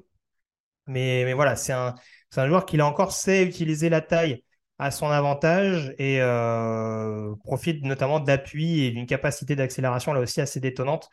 [0.88, 1.96] Mais, mais voilà, c'est un,
[2.36, 4.44] un joueur qui, là encore, sait utiliser la taille
[4.80, 10.60] à son avantage et euh, profite notamment d'appui et d'une capacité d'accélération là aussi assez
[10.60, 11.08] détonnante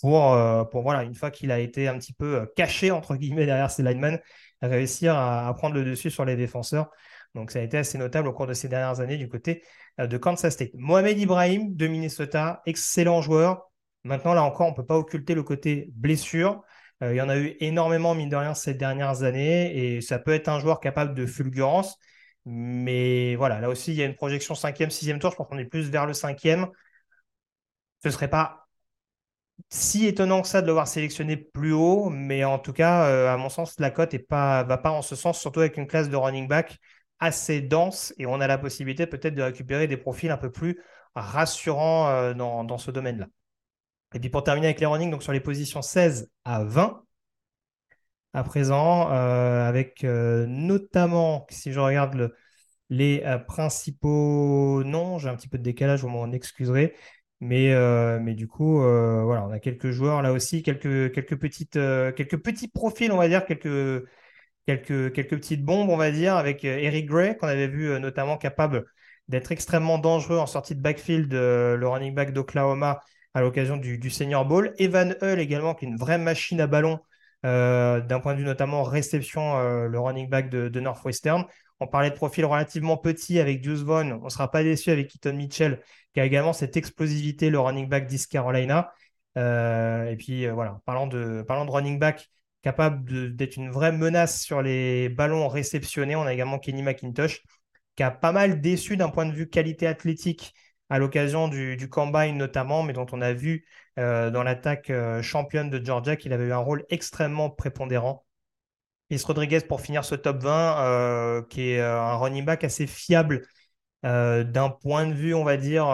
[0.00, 3.14] pour, euh, pour voilà, une fois qu'il a été un petit peu euh, caché, entre
[3.14, 4.18] guillemets, derrière ses linemen,
[4.60, 6.90] réussir à, prendre le dessus sur les défenseurs.
[7.34, 9.62] Donc ça a été assez notable au cours de ces dernières années du côté
[9.98, 10.70] de Kansas State.
[10.74, 13.70] Mohamed Ibrahim de Minnesota, excellent joueur.
[14.04, 16.62] Maintenant, là encore, on ne peut pas occulter le côté blessure.
[17.02, 20.18] Euh, il y en a eu énormément, mine de rien, ces dernières années, et ça
[20.18, 21.96] peut être un joueur capable de fulgurance.
[22.44, 25.30] Mais voilà, là aussi, il y a une projection 5e, 6e tour.
[25.30, 26.68] Je pense qu'on est plus vers le 5e.
[28.02, 28.66] Ce ne serait pas
[29.70, 33.32] si étonnant que ça de le voir sélectionné plus haut, mais en tout cas, euh,
[33.32, 36.10] à mon sens, la cote ne va pas en ce sens, surtout avec une classe
[36.10, 36.78] de running back
[37.22, 40.80] assez dense et on a la possibilité peut-être de récupérer des profils un peu plus
[41.14, 43.28] rassurants euh, dans ce domaine-là.
[44.14, 47.02] Et puis pour terminer avec les running, donc sur les positions 16 à 20
[48.34, 52.32] à présent, euh, avec euh, notamment, si je regarde
[52.90, 56.94] les euh, principaux noms, j'ai un petit peu de décalage, vous m'en excuserez.
[57.40, 57.74] Mais,
[58.20, 62.68] mais du coup, voilà, on a quelques joueurs là aussi, quelques, quelques, petites, quelques petits
[62.68, 64.04] profils, on va dire, quelques,
[64.66, 68.84] quelques, quelques petites bombes, on va dire, avec Eric Gray, qu'on avait vu notamment capable
[69.28, 73.00] d'être extrêmement dangereux en sortie de backfield, le running back d'Oklahoma,
[73.34, 74.74] à l'occasion du, Senior Bowl.
[74.78, 77.00] Evan Hull également, qui est une vraie machine à ballon,
[77.44, 81.44] euh, d'un point de vue notamment réception, euh, le running back de, Northwestern.
[81.80, 84.12] On parlait de profil relativement petit avec Deuce Vaughn.
[84.20, 85.80] On ne sera pas déçu avec Keaton Mitchell,
[86.14, 88.92] qui a également cette explosivité, le running back d'East Carolina.
[89.38, 92.28] Euh, et puis voilà, parlant de running back
[92.62, 97.42] capable d'être une vraie menace sur les ballons réceptionnés, on a également Kenny McIntosh,
[97.96, 100.54] qui a pas mal déçu d'un point de vue qualité athlétique
[100.88, 103.66] à l'occasion du, combine notamment, mais dont on a vu
[103.98, 108.26] euh, dans l'attaque euh, championne de Georgia qu'il avait eu un rôle extrêmement prépondérant.
[109.10, 113.46] Is Rodriguez pour finir ce top 20, euh, qui est un running back assez fiable
[114.02, 115.86] d'un point de vue, on va dire,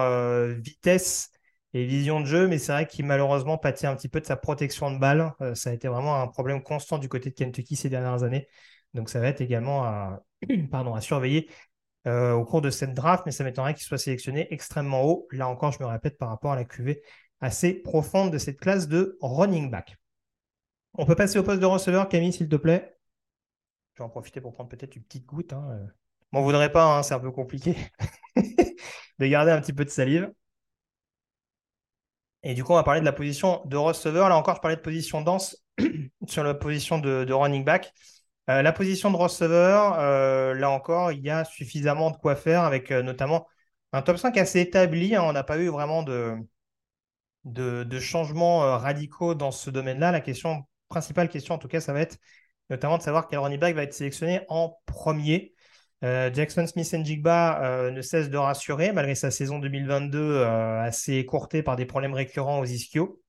[0.59, 1.31] vitesse
[1.74, 4.37] et vision de jeu, mais c'est vrai qu'il malheureusement pâtit un petit peu de sa
[4.37, 5.33] protection de balle.
[5.54, 8.48] ça a été vraiment un problème constant du côté de Kentucky ces dernières années.
[8.94, 10.22] Donc ça va être également à,
[11.00, 11.50] surveiller
[12.07, 15.28] au cours de cette draft, mais ça m'étonnerait qu'il soit sélectionné extrêmement haut.
[15.31, 17.02] Là encore, je me répète par rapport à la QV
[17.40, 19.96] assez profonde de cette classe de running back.
[20.94, 22.96] On peut passer au poste de receveur, Camille, s'il te plaît.
[23.94, 25.52] Je vais en profiter pour prendre peut-être une petite goutte.
[25.52, 25.88] Hein.
[26.33, 27.76] M'en voudrais pas, hein, c'est un peu compliqué
[28.37, 30.33] de garder un petit peu de salive.
[32.48, 34.30] Et du coup, on va parler de la position de receveur.
[34.30, 35.62] Là encore, je parlais de position dense
[36.26, 37.92] sur la position de, running back.
[38.48, 42.62] Euh, la position de receveur, euh, là encore, il y a suffisamment de quoi faire
[42.64, 43.46] avec euh, notamment
[43.92, 45.14] un top 5 assez établi.
[45.14, 45.24] Hein.
[45.24, 46.37] On n'a pas eu vraiment de,
[47.44, 50.11] de, changements radicaux dans ce domaine-là.
[50.11, 52.16] La question, principale question en tout cas, ça va être
[52.70, 55.52] notamment de savoir quel running back va être sélectionné en premier.
[56.04, 61.14] Euh, Jackson Smith Jigba euh, ne cesse de rassurer malgré sa saison 2022 euh, assez
[61.14, 63.20] écourtée par des problèmes récurrents aux ischios.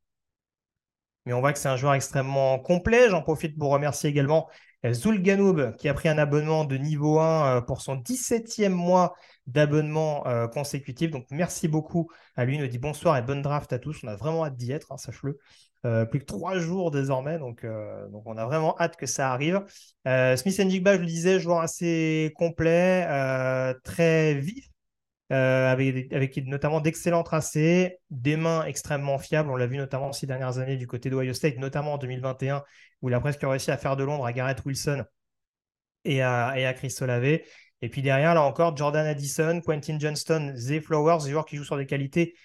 [1.25, 3.09] Mais on voit que c'est un joueur extrêmement complet.
[3.09, 4.49] J'en profite pour remercier également
[4.91, 10.23] Zul Ganoub qui a pris un abonnement de niveau 1 pour son 17e mois d'abonnement
[10.53, 11.11] consécutif.
[11.11, 12.55] Donc merci beaucoup à lui.
[12.55, 13.99] Il nous dit bonsoir et bonne draft à tous.
[14.03, 15.37] On a vraiment hâte d'y être, hein, sache-le.
[15.85, 19.31] Euh, plus que trois jours désormais, donc, euh, donc on a vraiment hâte que ça
[19.31, 19.63] arrive.
[20.07, 23.07] Euh, Smith Njigba, je le disais, joueur assez complet,
[23.83, 24.67] très vif,
[25.29, 29.49] avec, notamment d'excellents tracés, des mains extrêmement fiables.
[29.49, 32.63] On l'a vu notamment ces dernières années du côté d'Ohio State, notamment en 2021,
[33.01, 35.05] où il a presque réussi à faire de l'ombre à Garrett Wilson
[36.03, 36.93] et à, et à Chris.
[37.81, 41.63] Et puis derrière, là encore, Jordan Addison, Quentin Johnston, Zay Flowers, des joueurs qui jouent
[41.63, 42.35] sur des qualités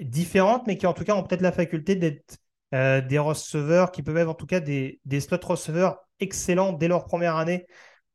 [0.00, 2.38] différentes, mais qui en tout cas ont peut-être la faculté d'être
[2.74, 6.88] euh, des receveurs qui peuvent être en tout cas des, des slot receveurs excellents dès
[6.88, 7.66] leur première année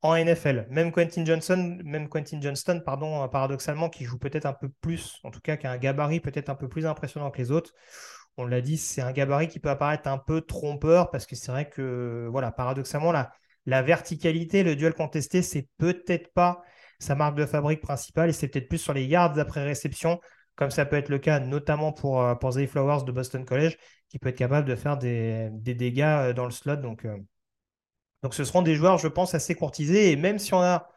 [0.02, 0.68] en NFL.
[0.70, 5.20] Même Quentin Johnson, même Quentin Johnston, pardon, euh, paradoxalement, qui joue peut-être un peu plus,
[5.24, 7.74] en tout cas, qui a un gabarit peut-être un peu plus impressionnant que les autres.
[8.38, 11.52] On l'a dit, c'est un gabarit qui peut apparaître un peu trompeur parce que c'est
[11.52, 13.32] vrai que, voilà, paradoxalement, la,
[13.66, 16.62] la verticalité, le duel contesté, c'est peut-être pas
[17.00, 20.20] sa marque de fabrique principale et c'est peut-être plus sur les yards après réception,
[20.56, 23.78] comme ça peut être le cas notamment pour, euh, pour Zay Flowers de Boston College,
[24.10, 26.78] qui peut être capable de faire des, dégâts euh, dans le slot.
[26.78, 27.18] Donc, euh,
[28.24, 30.12] donc ce seront des joueurs, je pense, assez courtisés.
[30.12, 30.90] Et même si on a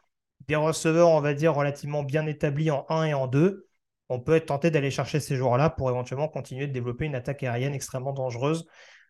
[0.47, 3.67] des receveurs, on va dire, relativement bien établis en 1 et en 2,
[4.09, 7.43] on peut être tenté d'aller chercher ces joueurs-là pour éventuellement continuer de développer une attaque
[7.43, 8.65] aérienne extrêmement dangereuse.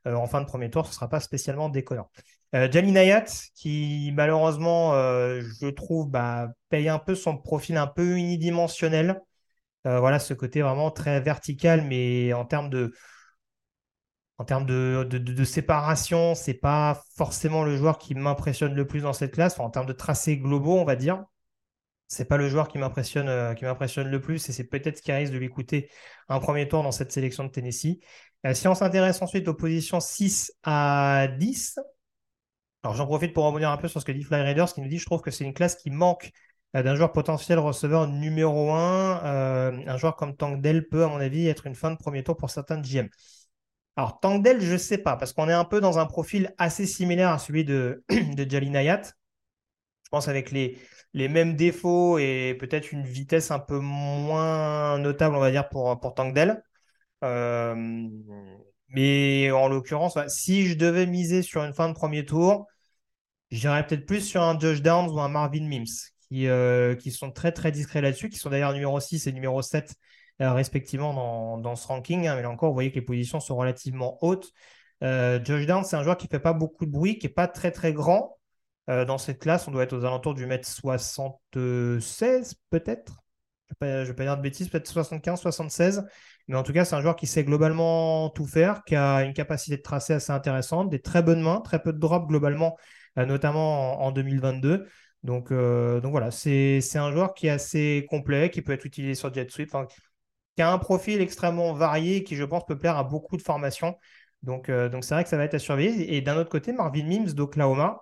[0.08, 2.10] Euh, en fin de premier tour, ce ne sera pas spécialement déconnant.
[2.54, 3.24] Jali Nayat,
[3.56, 9.22] qui malheureusement, je trouve, bah, paye un peu son profil un peu unidimensionnel.
[9.86, 12.92] voilà, ce côté vraiment très vertical, mais en termes de,
[14.42, 19.02] en termes de, de, de, séparation, c'est pas forcément le joueur qui m'impressionne le plus
[19.02, 19.60] dans cette classe.
[19.60, 21.24] en termes de tracés globaux, on va dire,
[22.08, 25.04] c'est pas le joueur qui m'impressionne euh, qui m'impressionne le plus et c'est peut-être ce
[25.04, 25.92] qui risque de lui coûter
[26.28, 28.00] un premier tour dans cette sélection de Tennessee.
[28.48, 31.80] Euh, si on s'intéresse ensuite aux positions 6 à 10,
[32.84, 34.90] alors j'en profite pour rebondir un peu sur ce que dit Fly Raiders qui nous
[34.90, 36.32] dit je trouve que c'est une classe qui manque
[36.76, 39.86] euh, d'un joueur potentiel receveur numéro 1.
[39.86, 42.38] un joueur comme Tank Dell peut, à mon avis, être une fin de premier tour
[42.38, 43.08] pour certains GM.
[43.98, 46.86] Alors, Tangdel, je ne sais pas, parce qu'on est un peu dans un profil assez
[46.86, 49.02] similaire à celui de, de Jalinayat.
[49.04, 50.78] Je pense avec les,
[51.14, 56.00] les mêmes défauts et peut-être une vitesse un peu moins notable, on va dire, pour,
[56.00, 56.64] pour Tangdel.
[57.24, 57.76] Euh,
[58.90, 62.68] mais en l'occurrence, si je devais miser sur une fin de premier tour,
[63.52, 65.86] j'irais peut-être plus sur un Josh Downs ou un Marvin Mims,
[66.30, 69.62] qui, euh, qui sont très très discrets là-dessus, qui sont d'ailleurs numéro 6 et numéro
[69.62, 69.94] 7 euh,
[70.50, 72.28] respectivement dans, ce ranking.
[72.28, 74.52] Hein, mais là encore, vous voyez que les positions sont relativement hautes.
[75.04, 77.34] Euh, Josh Downs, c'est un joueur qui ne fait pas beaucoup de bruit, qui n'est
[77.34, 78.38] pas très très grand.
[78.90, 83.18] Euh, dans cette classe, on doit être aux alentours du mètre 76 peut-être.
[83.82, 86.06] Je ne vais, pas dire de bêtises, peut-être 75, 76.
[86.48, 89.34] Mais en tout cas, c'est un joueur qui sait globalement tout faire, qui a une
[89.34, 92.78] capacité de tracé assez intéressante, des très bonnes mains, très peu de drops globalement,
[93.16, 94.88] notamment en, 2022.
[95.24, 99.34] Donc, donc voilà, c'est un joueur qui est assez complet, qui peut être utilisé sur
[99.34, 99.72] Jet Sweep
[100.56, 103.98] qui a un profil extrêmement varié qui, je pense, peut plaire à beaucoup de formations.
[104.44, 106.16] Donc, euh, donc c'est vrai que ça va être à surveiller.
[106.16, 108.02] Et d'un autre côté, Marvin Mims d'Oklahoma,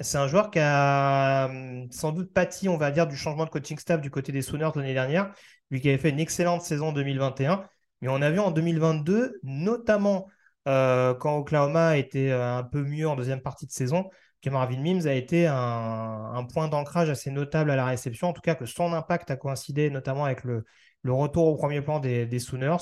[0.00, 3.50] c'est un joueur qui a hum, sans doute pâti, on va dire, du changement de
[3.50, 5.32] coaching staff du côté des Sooners l'année dernière,
[5.70, 7.64] lui qui avait fait une excellente saison 2021.
[8.00, 10.28] Mais on a vu en 2022, notamment
[10.68, 14.08] euh, quand Oklahoma était euh, un peu mieux en deuxième partie de saison,
[14.40, 18.28] que Marvin Mims a été un, point d'ancrage assez notable à la réception.
[18.28, 20.64] En tout cas, que son impact a coïncidé notamment avec le,
[21.06, 22.76] retour au premier plan des, Sooners.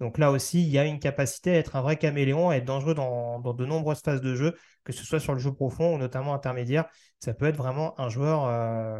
[0.00, 2.64] Donc là aussi, il y a une capacité à être un vrai caméléon, à être
[2.66, 5.98] dangereux dans, de nombreuses phases de jeu, que ce soit sur le jeu profond ou
[5.98, 6.84] notamment intermédiaire.
[7.18, 8.98] Ça peut être vraiment un joueur euh,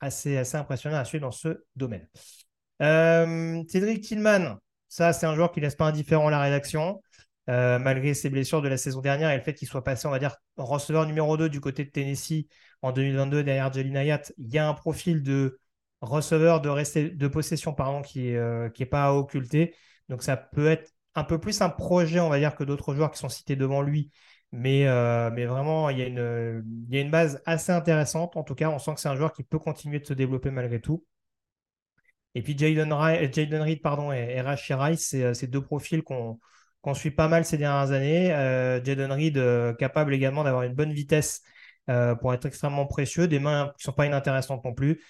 [0.00, 2.08] assez, impressionnant à suivre dans ce domaine.
[3.68, 4.56] Cédric Tillman,
[4.88, 7.02] ça c'est un joueur qui laisse pas indifférent la rédaction.
[7.48, 10.18] Malgré ses blessures de la saison dernière et le fait qu'il soit passé, on va
[10.18, 12.46] dire, receveur numéro 2 du côté de Tennessee
[12.82, 15.58] en 2022 derrière Jelly Hayat, il y a un profil de
[16.00, 19.74] receveur de, possession pardon, qui n'est euh, qui est pas à occulter.
[20.08, 23.10] Donc ça peut être un peu plus un projet, on va dire, que d'autres joueurs
[23.10, 24.10] qui sont cités devant lui.
[24.52, 28.36] Mais, euh, mais vraiment, il y, a une, il y a une base assez intéressante.
[28.36, 30.50] En tout cas, on sent que c'est un joueur qui peut continuer de se développer
[30.50, 31.04] malgré tout.
[32.34, 36.38] Et puis Jaden Reed pardon, et, et Rashi Rice, c'est euh, ces deux profils qu'on
[36.94, 38.32] suit pas mal ces dernières années.
[38.32, 41.42] Euh, Jaden Reed capable également d'avoir une bonne vitesse
[42.20, 45.00] pour être extrêmement précieux, des mains qui ne sont pas inintéressantes non plus.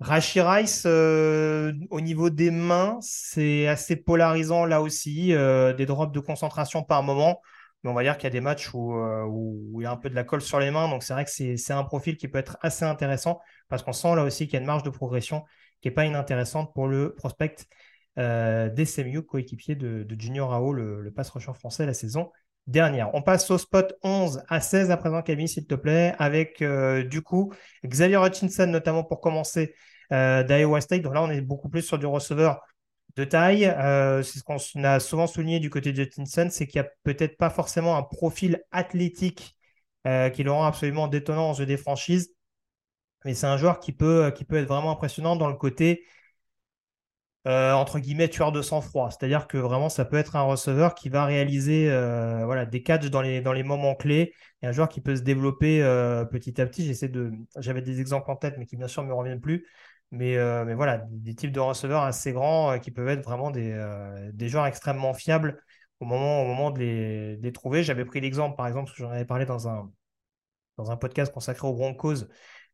[0.00, 0.40] Rashi
[0.86, 5.32] euh, au niveau des mains, c'est assez polarisant là aussi.
[5.32, 7.40] Euh, des drops de concentration par moment.
[7.82, 9.96] Mais on va dire qu'il y a des matchs euh, où, il y a un
[9.96, 10.88] peu de la colle sur les mains.
[10.88, 14.16] Donc c'est vrai que c'est un profil qui peut être assez intéressant parce qu'on sent
[14.16, 15.44] là aussi qu'il y a une marge de progression
[15.80, 17.56] qui n'est pas inintéressante pour le prospect
[18.18, 22.30] euh, d'SMU, coéquipier de, Junior Rao, le, le pass français la saison
[22.66, 23.14] dernière.
[23.14, 27.20] On passe au spot 11 à 16 à présent, Camille, s'il te plaît, avec du
[27.20, 27.52] coup
[27.84, 29.74] Xavier Hutchinson notamment pour commencer
[30.12, 31.02] euh, d'Iowa State.
[31.02, 32.60] Donc là, on est beaucoup plus sur du receveur
[33.16, 33.66] de taille.
[33.66, 36.90] Euh, c'est ce qu'on a souvent souligné du côté de Hutchinson, c'est qu'il n'y a
[37.04, 39.56] peut-être pas forcément un profil athlétique
[40.06, 42.34] euh, qui le rend absolument détonnant en jeu des franchises.
[43.24, 46.04] Mais c'est un joueur qui peut, qui peut être vraiment impressionnant dans le côté
[47.46, 49.10] entre guillemets tueur de sang-froid.
[49.10, 51.88] C'est-à-dire que vraiment, ça peut être un receveur qui va réaliser
[52.44, 55.22] voilà, des catchs dans les, dans les moments clés et un joueur qui peut se
[55.22, 55.80] développer
[56.30, 56.86] petit à petit.
[56.86, 59.66] J'essaie de, j'avais des exemples en tête, mais qui bien sûr ne me reviennent plus.
[60.14, 63.50] Mais, euh, mais voilà, des types de receveurs assez grands euh, qui peuvent être vraiment
[63.50, 65.60] des, euh, des joueurs extrêmement fiables
[65.98, 67.82] au moment, au moment de les, trouver.
[67.82, 69.90] J'avais pris l'exemple, par exemple, j'en avais parlé dans un,
[70.76, 72.26] dans un podcast consacré aux Broncos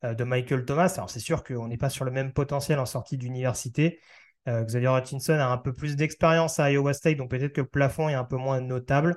[0.03, 0.93] de Michael Thomas.
[0.97, 4.01] Alors, c'est sûr qu'on n'est pas sur le même potentiel en sortie d'université.
[4.47, 8.09] Xavier Hutchinson a un peu plus d'expérience à Iowa State, donc peut-être que le plafond
[8.09, 9.17] est un peu moins notable.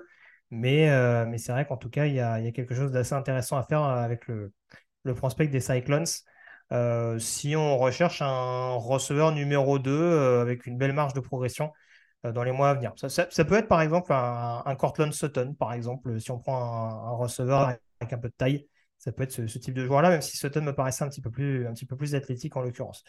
[0.51, 0.87] Mais,
[1.25, 3.83] mais c'est vrai qu'en tout cas, il y a, quelque chose d'assez intéressant à faire
[3.83, 4.51] avec le,
[5.15, 6.05] prospect des Cyclones.
[6.71, 11.71] Euh, si on recherche un receveur numéro 2 euh, avec une belle marge de progression
[12.25, 12.93] euh, dans les mois à venir.
[12.95, 17.75] Ça, peut être par exemple un, Cortland Sutton, par exemple, si on prend un, receveur
[17.99, 18.67] avec un peu de taille.
[18.97, 21.29] Ça peut être ce, type de joueur-là, même si Sutton me paraissait un petit peu
[21.97, 23.03] plus athlétique en l'occurrence.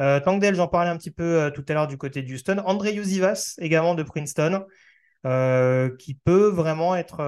[0.00, 0.20] Euh,
[0.54, 2.62] j'en parlais un petit peu tout à l'heure du côté de Houston.
[2.64, 4.64] André Yuzivas, également de Princeton,
[5.98, 7.20] qui peut vraiment être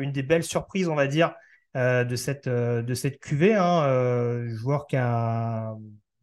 [0.00, 1.34] une des belles surprises, on va dire,
[1.76, 3.54] euh, de, cette, euh, de cette QV.
[3.54, 5.76] Hein, euh, joueur qui a,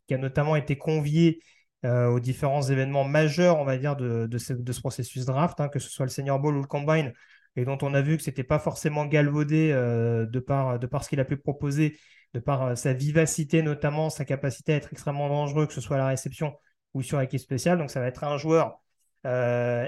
[0.07, 1.41] qui a notamment été convié
[1.83, 5.89] aux différents événements majeurs, on va dire, de, de ce, processus draft, hein, que ce
[5.89, 7.13] soit le Senior Bowl ou le Combine,
[7.55, 11.05] et dont on a vu que ce n'était pas forcément galvaudé de, par, de par
[11.05, 11.97] ce qu'il a pu proposer,
[12.33, 15.99] de par sa vivacité notamment, sa capacité à être extrêmement dangereux, que ce soit à
[15.99, 16.53] la réception
[16.93, 17.77] ou sur l'équipe spéciale.
[17.77, 18.79] Donc ça va être un joueur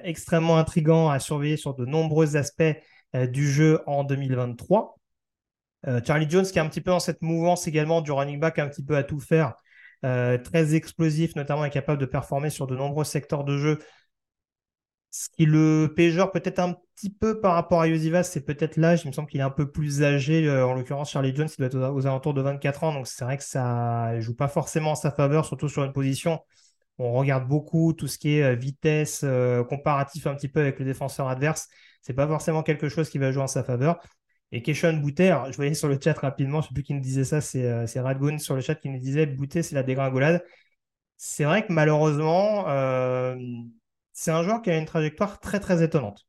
[0.03, 2.75] extrêmement intrigant à surveiller sur de nombreux aspects
[3.13, 4.99] du jeu en 2023.
[5.87, 8.59] Euh, Charlie Jones qui est un petit peu dans cette mouvance également du running back
[8.59, 9.55] un petit peu à tout faire,
[10.05, 13.79] euh, très explosif notamment et capable de performer sur de nombreux secteurs de jeu.
[15.11, 19.01] Ce qui le péjore peut-être un petit peu par rapport à Yosivas, c'est peut-être l'âge.
[19.05, 20.47] Il me semble qu'il est un peu plus âgé.
[20.47, 22.93] Euh, en l'occurrence, Charlie Jones, il doit être aux, alentours de 24 ans.
[22.93, 25.93] Donc c'est vrai que ça ne joue pas forcément en sa faveur, surtout sur une
[25.93, 26.39] position.
[26.99, 29.25] On regarde beaucoup tout ce qui est vitesse,
[29.69, 31.69] comparatif un petit peu avec le défenseur adverse.
[32.01, 33.99] C'est pas forcément quelque chose qui va jouer en sa faveur.
[34.51, 37.23] Et Keshon Boutet, je voyais sur le chat rapidement, je sais plus qui nous disait
[37.23, 40.43] ça, c'est euh, Radgoon sur le chat qui nous disait Boutet, c'est la dégringolade.
[41.17, 43.35] C'est vrai que malheureusement, euh,
[44.19, 46.27] c'est un joueur qui a une trajectoire très très étonnante.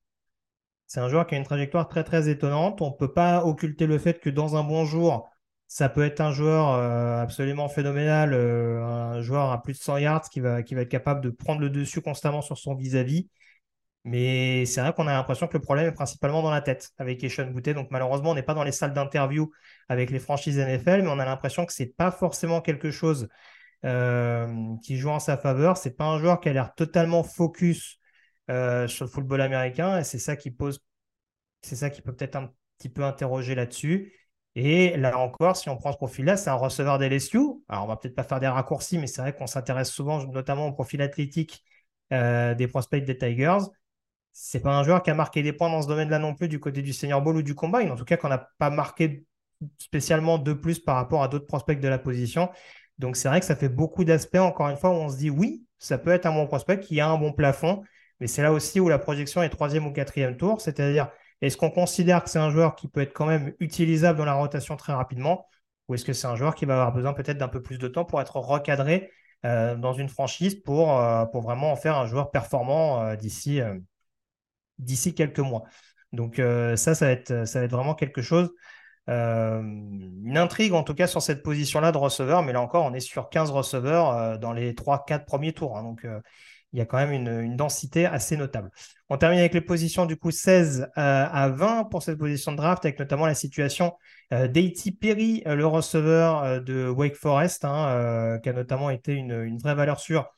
[0.87, 2.81] C'est un joueur qui a une trajectoire très très étonnante.
[2.83, 5.29] On ne peut pas occulter le fait que dans un bon jour,
[5.67, 10.29] ça peut être un joueur euh, absolument phénoménal, un joueur à plus de 100 yards
[10.31, 13.29] qui va, qui va être capable de prendre le dessus constamment sur son vis-à-vis.
[14.05, 17.25] Mais c'est vrai qu'on a l'impression que le problème est principalement dans la tête avec
[17.25, 17.75] Eshon Boutet.
[17.75, 19.51] Donc malheureusement, on n'est pas dans les salles d'interview
[19.89, 23.29] avec les franchises NFL, mais on a l'impression que ce n'est pas forcément quelque chose
[23.85, 25.77] euh, qui joue en sa faveur.
[25.77, 27.99] Ce n'est pas un joueur qui a l'air totalement focus
[28.51, 29.99] euh, sur le football américain.
[29.99, 30.81] Et c'est ça qui pose,
[31.63, 34.15] c'est ça qui peut peut-être un petit peu interroger là-dessus.
[34.57, 37.39] Et là encore, si on prend ce profil-là, c'est un receveur d'LSU.
[37.69, 40.67] Alors, on va peut-être pas faire des raccourcis, mais c'est vrai qu'on s'intéresse souvent notamment
[40.67, 41.65] au profil athlétique
[42.13, 43.59] euh, des prospects des Tigers
[44.33, 46.61] c'est pas un joueur qui a marqué des points dans ce domaine-là non plus du
[46.61, 47.91] côté du Senior Bowl ou du Combine.
[47.91, 49.25] En tout cas, qu'on n'a pas marqué
[49.79, 52.51] spécialement de plus par rapport à d'autres prospects de la position.
[53.01, 55.31] Donc c'est vrai que ça fait beaucoup d'aspects, encore une fois, où on se dit
[55.31, 57.83] oui, ça peut être un bon prospect qui a un bon plafond,
[58.21, 61.09] mais c'est là aussi où la projection est troisième ou quatrième tour, c'est-à-dire
[61.41, 64.35] est-ce qu'on considère que c'est un joueur qui peut être quand même utilisable dans la
[64.35, 65.47] rotation très rapidement,
[65.89, 67.89] ou est-ce que c'est un joueur qui va avoir besoin peut-être d'un peu plus de
[67.89, 69.11] temps pour être recadré
[69.47, 73.61] euh, dans une franchise pour, euh, pour vraiment en faire un joueur performant euh, d'ici
[74.79, 75.65] d'ici quelques mois?
[76.13, 78.51] Donc ça, ça va, être, ça va être vraiment quelque chose.
[79.11, 83.01] Une intrigue en tout cas sur cette position-là de receveur, mais là encore, on est
[83.01, 85.77] sur 15 receveurs dans les 3-4 premiers tours.
[85.77, 85.83] Hein.
[85.83, 86.07] donc
[86.73, 88.71] il y a quand même une, densité assez notable.
[89.09, 92.85] On termine avec les positions du coup 16 à 20 pour cette position de draft,
[92.85, 93.95] avec notamment la situation
[94.33, 94.49] euh,
[95.01, 100.29] Perry, le receveur de Wake Forest, hein, qui a notamment été une, vraie valeur sûre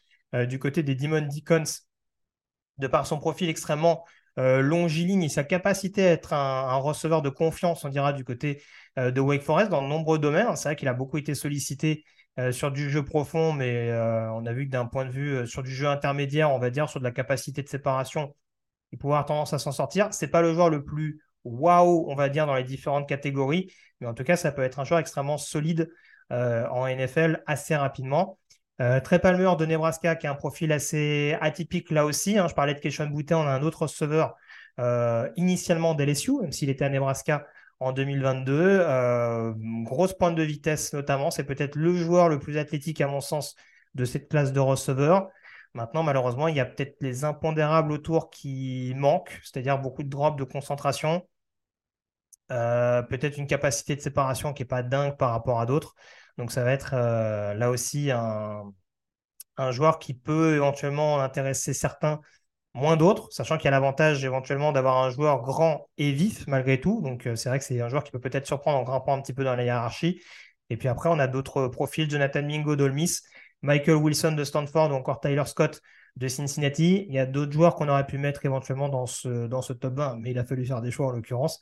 [0.48, 1.64] du côté des Demon Deacons,
[2.78, 4.04] de par son profil extrêmement
[4.36, 8.62] longiligne et sa capacité à être un, receveur de confiance, on dira, du côté
[8.96, 10.56] de Wake Forest dans de nombreux domaines.
[10.56, 12.04] C'est vrai qu'il a beaucoup été sollicité
[12.38, 15.34] euh, sur du jeu profond, mais euh, on a vu que d'un point de vue
[15.36, 18.34] euh, sur du jeu intermédiaire, on va dire sur de la capacité de séparation,
[18.92, 20.14] il pourrait avoir tendance à s'en sortir.
[20.14, 23.70] C'est pas le joueur le plus waouh, on va dire, dans les différentes catégories,
[24.00, 25.90] mais en tout cas, ça peut être un joueur extrêmement solide
[26.30, 28.38] en NFL assez rapidement.
[28.78, 32.38] Palmer de Nebraska, qui a un profil assez atypique là aussi.
[32.38, 32.48] Hein.
[32.48, 34.34] Je parlais de Keshon Boutin, on a un autre receveur
[35.36, 37.46] initialement d'LSU, même s'il était à Nebraska
[37.82, 38.52] en 2022.
[38.80, 39.52] Euh,
[39.84, 41.30] grosse pointe de vitesse notamment.
[41.30, 43.56] C'est peut-être le joueur le plus athlétique à mon sens
[43.94, 45.28] de cette classe de receveur.
[45.74, 50.36] Maintenant, malheureusement, il y a peut-être les impondérables autour qui manquent, c'est-à-dire beaucoup de drops
[50.36, 51.26] de concentration.
[52.50, 55.94] Euh, peut-être une capacité de séparation qui n'est pas dingue par rapport à d'autres.
[56.38, 58.72] Donc ça va être euh, là aussi un,
[59.70, 62.20] joueur qui peut éventuellement intéresser certains
[62.74, 66.80] moins d'autres, sachant qu'il y a l'avantage éventuellement d'avoir un joueur grand et vif malgré
[66.80, 67.00] tout.
[67.02, 69.22] Donc euh, c'est vrai que c'est un joueur qui peut peut-être surprendre en grimpant un
[69.22, 70.20] petit peu dans la hiérarchie.
[70.70, 73.20] Et puis après, on a d'autres profils, Jonathan Mingo d'Olmis,
[73.62, 75.80] Michael Wilson de Stanford ou encore Tyler Scott
[76.16, 77.06] de Cincinnati.
[77.08, 80.16] Il y a d'autres joueurs qu'on aurait pu mettre éventuellement dans ce, dans top 20,
[80.20, 81.60] mais il a fallu faire des choix en l'occurrence.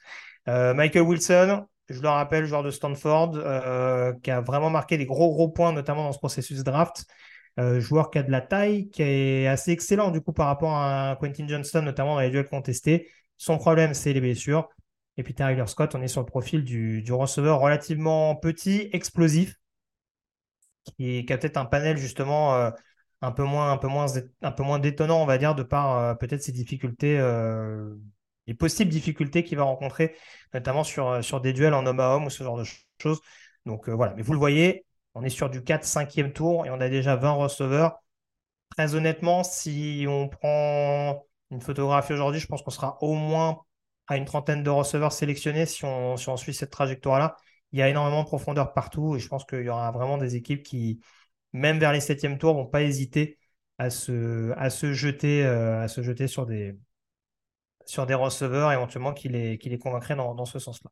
[0.48, 5.06] Euh, Michael Wilson, je le rappelle, joueur de Stanford, euh, qui a vraiment marqué des
[5.06, 7.04] gros gros points, notamment dans ce processus draft.
[7.58, 10.76] Euh, joueur qui a de la taille, qui est assez excellent du coup par rapport
[10.76, 13.10] à Quentin Johnston, notamment dans les duels contestés.
[13.38, 14.68] Son problème, c'est les blessures.
[15.16, 19.56] Et puis Tyler Scott, on est sur le profil du, receveur relativement petit, explosif,
[20.96, 22.70] qui, a peut-être un panel justement euh,
[23.20, 23.74] un, peu moins, un,
[24.42, 27.18] un peu moins détonnant, on va dire, de par peut-être ses difficultés,
[28.50, 30.16] les possibles difficultés qu'il va rencontrer,
[30.52, 32.64] notamment sur, sur des duels en homme à homme ou ce genre de
[33.00, 33.20] choses.
[33.64, 34.84] Donc voilà, mais vous le voyez,
[35.14, 38.02] on est sur du 4-5e tour et on a déjà 20 receveurs.
[38.70, 43.60] Très honnêtement, si on prend une photographie aujourd'hui, je pense qu'on sera au moins
[44.08, 47.36] à une trentaine de receveurs sélectionnés si on, suit cette trajectoire-là.
[47.72, 50.34] Il y a énormément de profondeur partout et je pense qu'il y aura vraiment des
[50.34, 51.00] équipes qui,
[51.52, 53.38] même vers les septièmes tours, vont pas hésiter
[53.78, 56.76] à se, à se, jeter, euh, à se jeter sur des,
[57.90, 60.90] sur des receveurs éventuellement qui les, qui les convaincraient dans ce sens-là.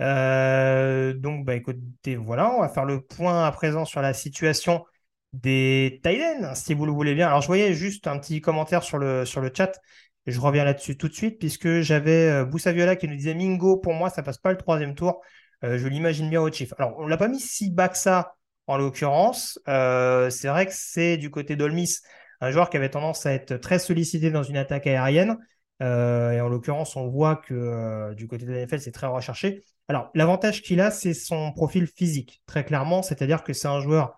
[0.00, 4.84] Euh, donc, bah, écoutez, voilà, on va faire le point à présent sur la situation
[5.32, 7.28] des Titans, si vous le voulez bien.
[7.28, 9.80] Alors, je voyais juste un petit commentaire sur le, chat.
[10.26, 13.94] Je reviens là-dessus tout de suite, puisque j'avais euh, Boussaviola qui nous disait Mingo, pour
[13.94, 15.20] moi, ça passe pas le troisième tour.
[15.64, 16.72] Euh, je l'imagine bien au Chief.
[16.78, 18.36] Alors, on l'a pas mis si bas que ça,
[18.66, 19.58] en l'occurrence.
[19.66, 21.98] c'est vrai que c'est du côté d'Olmis,
[22.40, 25.38] un joueur qui avait tendance à être très sollicité dans une attaque aérienne.
[25.84, 29.62] Et en l'occurrence, on voit que du côté de la NFL, c'est très recherché.
[29.88, 33.02] Alors, l'avantage qu'il a, c'est son profil physique, très clairement.
[33.02, 34.16] C'est-à-dire que c'est un joueur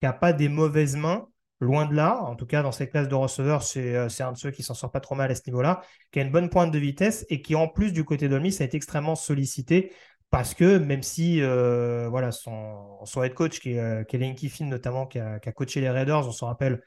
[0.00, 1.28] qui n'a pas des mauvaises mains,
[1.60, 2.20] loin de là.
[2.22, 4.74] En tout cas, dans cette classe de receveurs, euh, c'est un de ceux qui s'en
[4.74, 5.80] sort pas trop mal à ce niveau-là,
[6.12, 8.64] qui a une bonne pointe de vitesse et qui, en plus du côté d'Olmis, a
[8.64, 9.92] été extrêmement sollicité
[10.30, 15.06] parce que même si euh, voilà, son, son, head coach, qui est, euh, Kiffin notamment,
[15.06, 16.82] qui a, coaché les Raiders, on se rappelle,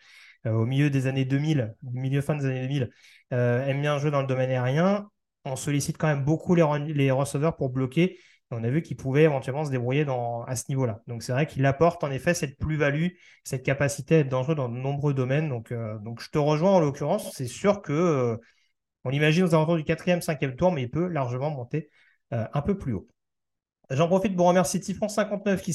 [0.45, 2.91] au milieu des années 2000, milieu fin des années 2000,
[3.31, 5.09] aime bien jouer dans le domaine aérien,
[5.45, 8.19] on sollicite quand même beaucoup les, receveurs pour bloquer.
[8.51, 10.05] on a vu qu'il pouvait éventuellement se débrouiller
[10.47, 11.01] à ce niveau-là.
[11.07, 13.09] Donc c'est vrai qu'il apporte en effet cette plus-value,
[13.43, 15.49] cette capacité à être dangereux dans de nombreux domaines.
[15.49, 17.31] Donc, euh, je te rejoins en l'occurrence.
[17.35, 18.37] C'est sûr que euh,
[19.09, 21.89] l'imagine aux alentours du quatrième, cinquième tour, mais il peut largement monter
[22.33, 23.07] euh, un peu plus haut.
[23.91, 25.73] J'en profite pour remercier Tifon59 qui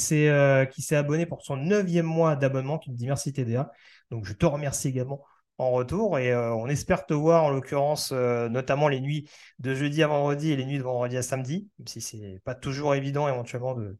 [0.82, 3.72] s'est abonné pour son neuvième mois d'abonnement, qui me dit merci TDA.
[4.10, 5.24] Donc je te remercie également
[5.58, 6.18] en retour.
[6.18, 9.28] Et euh, on espère te voir, en l'occurrence, euh, notamment les nuits
[9.58, 12.54] de jeudi à vendredi et les nuits de vendredi à samedi, même si c'est pas
[12.54, 13.98] toujours évident éventuellement de,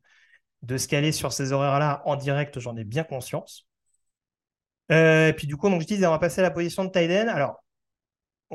[0.62, 3.66] de se caler sur ces horaires-là en direct, j'en ai bien conscience.
[4.92, 6.90] Euh, et puis du coup, donc je disais, on va passer à la position de
[6.90, 7.28] Tyden.
[7.28, 7.62] Alors,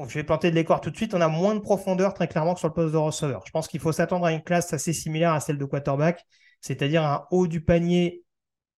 [0.08, 1.14] je vais planter de l'écart tout de suite.
[1.14, 3.44] On a moins de profondeur très clairement que sur le poste de receveur.
[3.46, 6.26] Je pense qu'il faut s'attendre à une classe assez similaire à celle de quarterback,
[6.62, 8.24] c'est-à-dire un haut du panier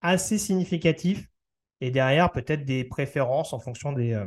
[0.02, 1.28] assez significatif
[1.82, 4.26] et derrière, peut-être des préférences en fonction des, euh,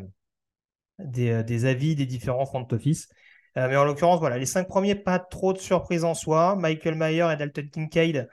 [1.00, 3.08] euh, avis des différents front office.
[3.56, 6.56] Euh, mais en l'occurrence, voilà, les cinq premiers, pas trop de surprises en soi.
[6.56, 8.28] Michael Mayer et Dalton Kincaid,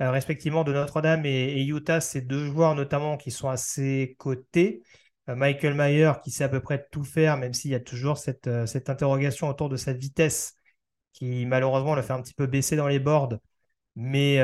[0.00, 4.82] respectivement de Notre-Dame et, Utah, c'est deux joueurs notamment qui sont assez cotés.
[5.28, 8.50] Michael Mayer qui sait à peu près tout faire, même s'il y a toujours cette,
[8.66, 10.56] cette interrogation autour de sa vitesse
[11.12, 13.38] qui malheureusement le fait un petit peu baisser dans les boards.
[13.94, 14.38] Mais,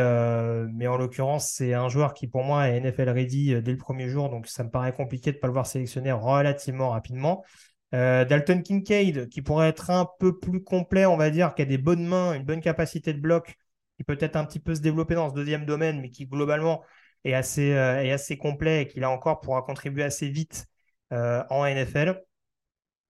[0.74, 4.08] mais en l'occurrence, c'est un joueur qui pour moi est NFL ready dès le premier
[4.08, 7.44] jour, donc ça me paraît compliqué de ne pas le voir sélectionner relativement rapidement.
[7.92, 11.78] Dalton Kincaid, qui pourrait être un peu plus complet, on va dire, qui a des
[11.78, 13.56] bonnes mains, une bonne capacité de bloc,
[13.98, 16.84] qui peut être un petit peu se développer dans ce deuxième domaine, mais qui globalement
[17.24, 20.66] est assez, euh, est assez complet et qui là encore pourra contribuer assez vite
[21.12, 22.22] euh, en NFL.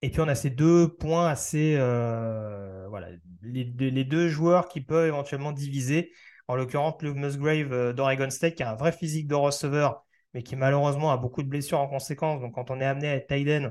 [0.01, 1.77] Et puis on a ces deux points assez.
[1.77, 3.09] Euh, voilà,
[3.43, 6.13] les, les, deux joueurs qui peuvent éventuellement diviser.
[6.49, 10.57] En l'occurrence, Luke Musgrave d'Oregon State, qui a un vrai physique de receveur, mais qui
[10.57, 12.41] malheureusement a beaucoup de blessures en conséquence.
[12.41, 13.71] Donc quand on est amené à être tight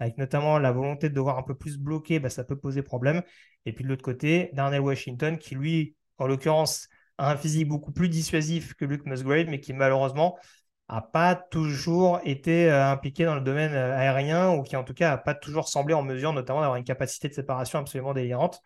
[0.00, 3.22] avec notamment la volonté de devoir un peu plus bloquer, bah, ça peut poser problème.
[3.66, 7.92] Et puis de l'autre côté, Darnell Washington, qui lui, en l'occurrence, a un physique beaucoup
[7.92, 10.38] plus dissuasif que Luke Musgrave, mais qui malheureusement
[10.88, 14.94] n'a pas toujours été euh, impliqué dans le domaine euh, aérien ou qui en tout
[14.94, 18.62] cas n'a pas toujours semblé en mesure notamment d'avoir une capacité de séparation absolument délirante.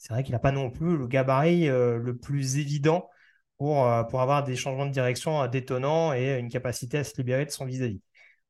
[0.00, 3.08] C'est vrai qu'il n'a pas non plus le gabarit euh, le plus évident
[3.58, 7.50] pour, pour avoir des changements de direction détonnants et une capacité à se libérer de
[7.50, 8.00] son vis-à-vis.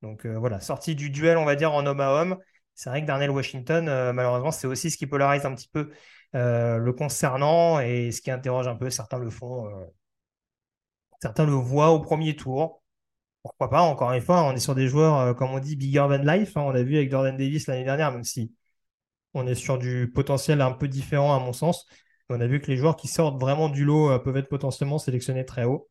[0.03, 2.39] Donc voilà, sortie du duel, on va dire, en homme à homme.
[2.77, 5.91] C'est vrai que Darnell Washington, malheureusement, c'est aussi ce qui polarise un petit peu
[6.37, 9.85] euh, le concernant et ce qui interroge un peu, certains le font, euh,
[11.21, 12.83] certains le voient au premier tour.
[13.43, 16.07] Pourquoi pas, encore une fois, on est sur des joueurs, euh, comme on dit, bigger
[16.11, 16.57] than life.
[16.57, 16.63] Hein.
[16.63, 18.55] on a vu avec Jordan Davis l'année dernière, même si
[19.35, 21.87] on est sur du potentiel un peu différent à mon sens.
[22.29, 25.45] On a vu que les joueurs qui sortent vraiment du lot peuvent être potentiellement sélectionnés
[25.45, 25.89] très haut.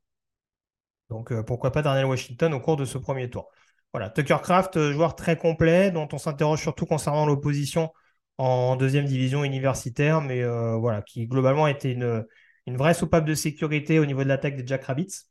[1.09, 3.49] Donc pourquoi pas Darnell Washington au cours de ce premier tour.
[3.93, 7.91] Voilà, Tucker Craft, joueur très complet, dont on s'interroge surtout concernant l'opposition
[8.39, 12.25] en deuxième division universitaire, mais euh, voilà, qui globalement était une,
[12.67, 15.25] une vraie soupape de sécurité au niveau de l'attaque des Jack Rabbits.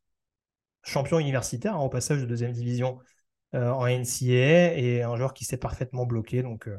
[0.85, 2.99] Champion universitaire hein, au passage de deuxième division
[3.55, 6.45] euh, en NCAA et un joueur qui s'est parfaitement bloqué.
[6.45, 6.79] Euh,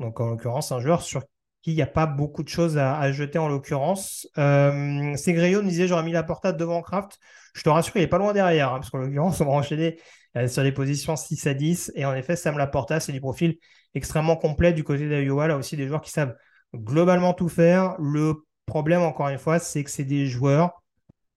[0.00, 1.22] donc en l'occurrence, un joueur sur
[1.62, 4.28] qui il n'y a pas beaucoup de choses à, jeter en l'occurrence.
[4.38, 7.18] Euh, Segreyo nous disait j'aurais mis la portade devant Kraft.
[7.54, 9.98] Je te rassure, il n'est pas loin derrière, hein, parce qu'en l'occurrence, on va enchaîner
[10.46, 11.92] sur les positions 6 à 10.
[11.96, 13.56] Et en effet, Sam Laporta, c'est du profil
[13.94, 15.48] extrêmement complet du côté d'Iowa.
[15.48, 16.36] Là aussi, des joueurs qui savent
[16.74, 17.96] globalement tout faire.
[17.98, 20.82] Le problème, encore une fois, c'est que c'est des joueurs,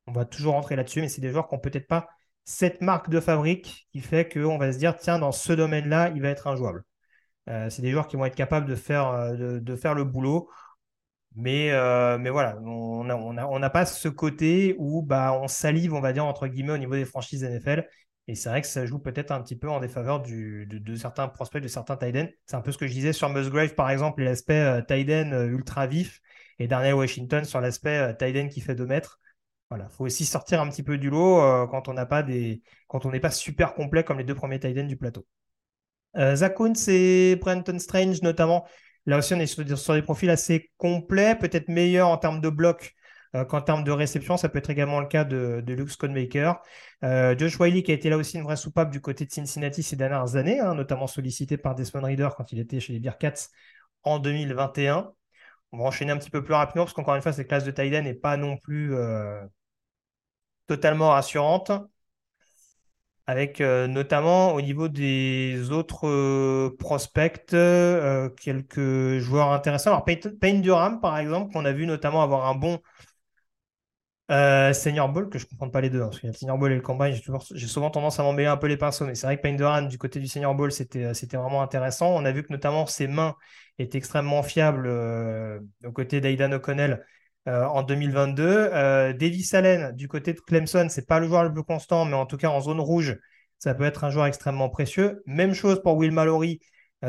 [0.08, 2.08] on va toujours rentrer là-dessus, mais c'est des joueurs qui n'ont peut-être pas
[2.44, 6.22] cette marque de fabrique qui fait qu'on va se dire, tiens, dans ce domaine-là, il
[6.22, 6.84] va être injouable.
[7.50, 10.50] Euh, c'est des joueurs qui vont être capables de faire, euh, le boulot.
[11.36, 16.12] Mais, euh, mais voilà, on n'a pas ce côté où bah, on salive, on va
[16.12, 17.88] dire, entre guillemets, au niveau des franchises NFL.
[18.28, 21.62] Et c'est vrai que ça joue peut-être un petit peu en défaveur de, certains prospects,
[21.62, 24.60] de certains tight C'est un peu ce que je disais sur Musgrave, par exemple, l'aspect
[24.60, 26.22] euh, tight euh, ultra vif,
[26.60, 29.20] et Darnell Washington sur l'aspect tight qui fait 2 mètres.
[29.70, 34.04] Voilà, faut aussi sortir un petit peu du lot quand on n'est pas super complet
[34.04, 35.26] comme les deux premiers tight du plateau.
[36.18, 36.56] Euh, Zach
[36.88, 38.66] et Brenton Strange notamment.
[39.06, 39.64] Là aussi, on est sur,
[39.96, 42.96] des profils assez complets, peut-être meilleurs en termes de blocs
[43.36, 45.92] euh, qu'en termes de réception, ça peut être également le cas de, de Luke.
[47.04, 49.84] Euh, Josh Wiley qui a été là aussi une vraie soupape du côté de Cincinnati
[49.84, 53.48] ces dernières années, hein, notamment sollicité par Desmond Reader quand il était chez les Bearcats
[54.04, 55.12] en 2021.
[55.72, 57.72] On va enchaîner un petit peu plus rapidement parce qu'encore une fois, cette classe de
[57.72, 59.42] Tyden n'est pas non plus euh,
[60.68, 61.72] totalement rassurante.
[63.32, 69.92] Avec notamment au niveau des autres prospects, quelques joueurs intéressants.
[69.92, 72.82] Alors, Payne Durham, par exemple, qu'on a vu notamment avoir un bon
[74.32, 76.32] euh, senior Ball, que je ne comprends pas les deux, hein, parce qu'il y a
[76.32, 77.14] le Senior Ball et le Combine,
[77.54, 79.98] j'ai souvent tendance à m'emmêler un peu les pinceaux, mais c'est vrai que Payne du
[79.98, 82.16] côté du Senior Ball, euh, c'était vraiment intéressant.
[82.16, 83.36] On a vu que notamment ses mains
[83.78, 87.06] étaient extrêmement fiables euh, au côté d'Aidan O'Connell
[87.48, 89.14] en 2022.
[89.14, 92.26] Davis Allen, du côté de Clemson, c'est pas le joueur le plus constant, mais en
[92.26, 93.18] tout cas en zone rouge,
[93.60, 95.24] ça peut être un joueur extrêmement précieux.
[95.26, 96.60] Même chose pour Will Mallory,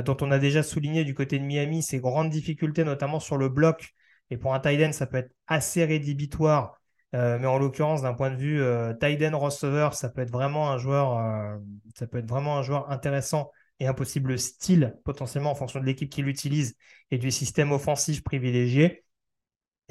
[0.04, 3.48] dont on a déjà souligné du côté de Miami ses grandes difficultés, notamment sur le
[3.48, 3.90] bloc.
[4.30, 6.82] Et pour un tight ça peut être assez rédhibitoire
[7.14, 10.30] euh, mais en l'occurrence, d'un point de vue euh, tight end receiver, ça peut être
[10.30, 11.58] vraiment un joueur, euh,
[11.94, 15.84] ça peut être vraiment un joueur intéressant et un possible style potentiellement en fonction de
[15.84, 16.74] l'équipe qui l'utilise
[17.10, 19.04] et du système offensif privilégié.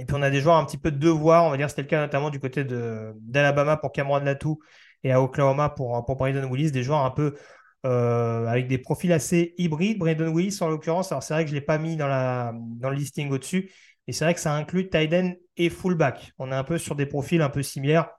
[0.02, 1.84] Et puis on a des joueurs un petit peu de devoir, on va dire, c'était
[1.84, 4.60] le cas notamment du côté d'Alabama pour Cameron Latou
[5.04, 7.36] et à Oklahoma pour, pour Brandon Willis, des joueurs un peu
[7.84, 10.00] avec des profils assez hybrides.
[10.00, 12.52] Brandon Willis en l'occurrence, alors c'est vrai que je ne l'ai pas mis dans, la,
[12.56, 13.72] dans le listing au-dessus,
[14.08, 16.34] et c'est vrai que ça inclut Tyden et fullback.
[16.40, 18.10] On est un peu sur des profils un peu similaires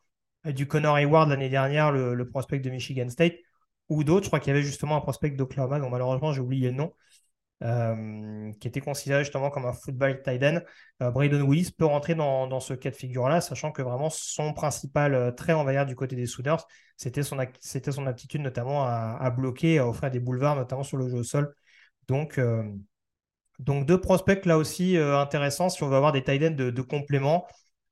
[0.44, 3.34] du Connor Hayward l'année dernière, le, prospect de Michigan State,
[3.88, 4.24] ou d'autres.
[4.24, 6.92] Je crois qu'il y avait justement un prospect d'Oklahoma, dont malheureusement j'ai oublié le nom.
[8.60, 10.60] Qui était considéré justement comme un football tight end.
[11.00, 15.52] Braden Willis peut rentrer dans, ce cas de figure-là, sachant que vraiment son principal trait,
[15.52, 16.62] on va du côté des Sooners,
[16.96, 21.18] c'était son, son aptitude notamment à, bloquer, à offrir des boulevards, notamment sur le jeu
[21.18, 21.54] au sol.
[22.08, 22.40] Donc,
[23.58, 26.82] donc deux prospects là aussi intéressants si on veut avoir des tight ends de, de
[26.82, 27.46] complément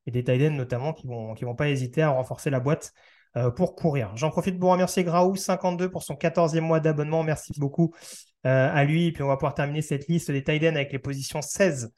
[0.07, 2.61] et des tight ends notamment qui ne vont, qui vont pas hésiter à renforcer la
[2.61, 2.93] boîte
[3.37, 4.11] euh, pour courir.
[4.17, 7.23] J'en profite pour remercier Graou52 pour son 14e mois d'abonnement.
[7.23, 9.07] Merci beaucoup euh, à lui.
[9.07, 11.93] Et puis on va pouvoir terminer cette liste des tight avec les positions 16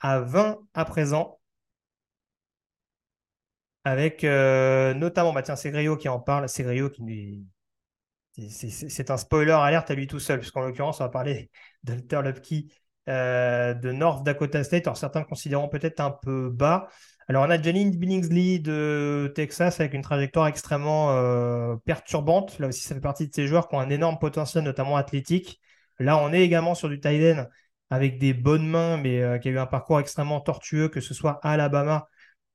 [0.00, 1.40] à 20 à présent.
[3.84, 6.48] Avec euh, notamment, bah tiens, c'est Grio qui en parle.
[6.48, 7.46] C'est qui
[8.36, 11.50] C'est un spoiler alerte à lui tout seul, puisqu'en l'occurrence, on va parler
[11.82, 12.72] d'Alter Lupke
[13.06, 14.86] de North Dakota State.
[14.86, 16.88] Alors certains considérant peut-être un peu bas.
[17.28, 22.58] Alors, on a Janine Billingsley de Texas avec une trajectoire extrêmement euh, perturbante.
[22.58, 25.58] Là aussi, ça fait partie de ces joueurs qui ont un énorme potentiel, notamment athlétique.
[25.98, 27.46] Là, on est également sur du end
[27.90, 31.14] avec des bonnes mains, mais euh, qui a eu un parcours extrêmement tortueux, que ce
[31.14, 32.08] soit à Alabama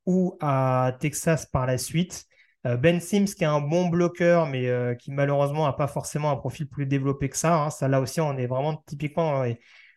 [0.06, 2.26] ou à Texas par la suite.
[2.68, 4.68] Euh, ben Sims, qui est un bon bloqueur, mais
[5.00, 7.56] qui malheureusement n'a pas forcément un profil plus développé que ça.
[7.56, 7.70] Hein.
[7.70, 9.46] Ça, là aussi, on est vraiment typiquement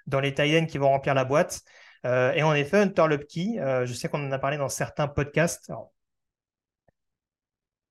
[0.07, 1.63] dans les ends qui vont remplir la boîte.
[2.05, 5.09] Euh, et en effet, Hunter Lupke, euh, je sais qu'on en a parlé dans certains
[5.09, 5.71] podcasts.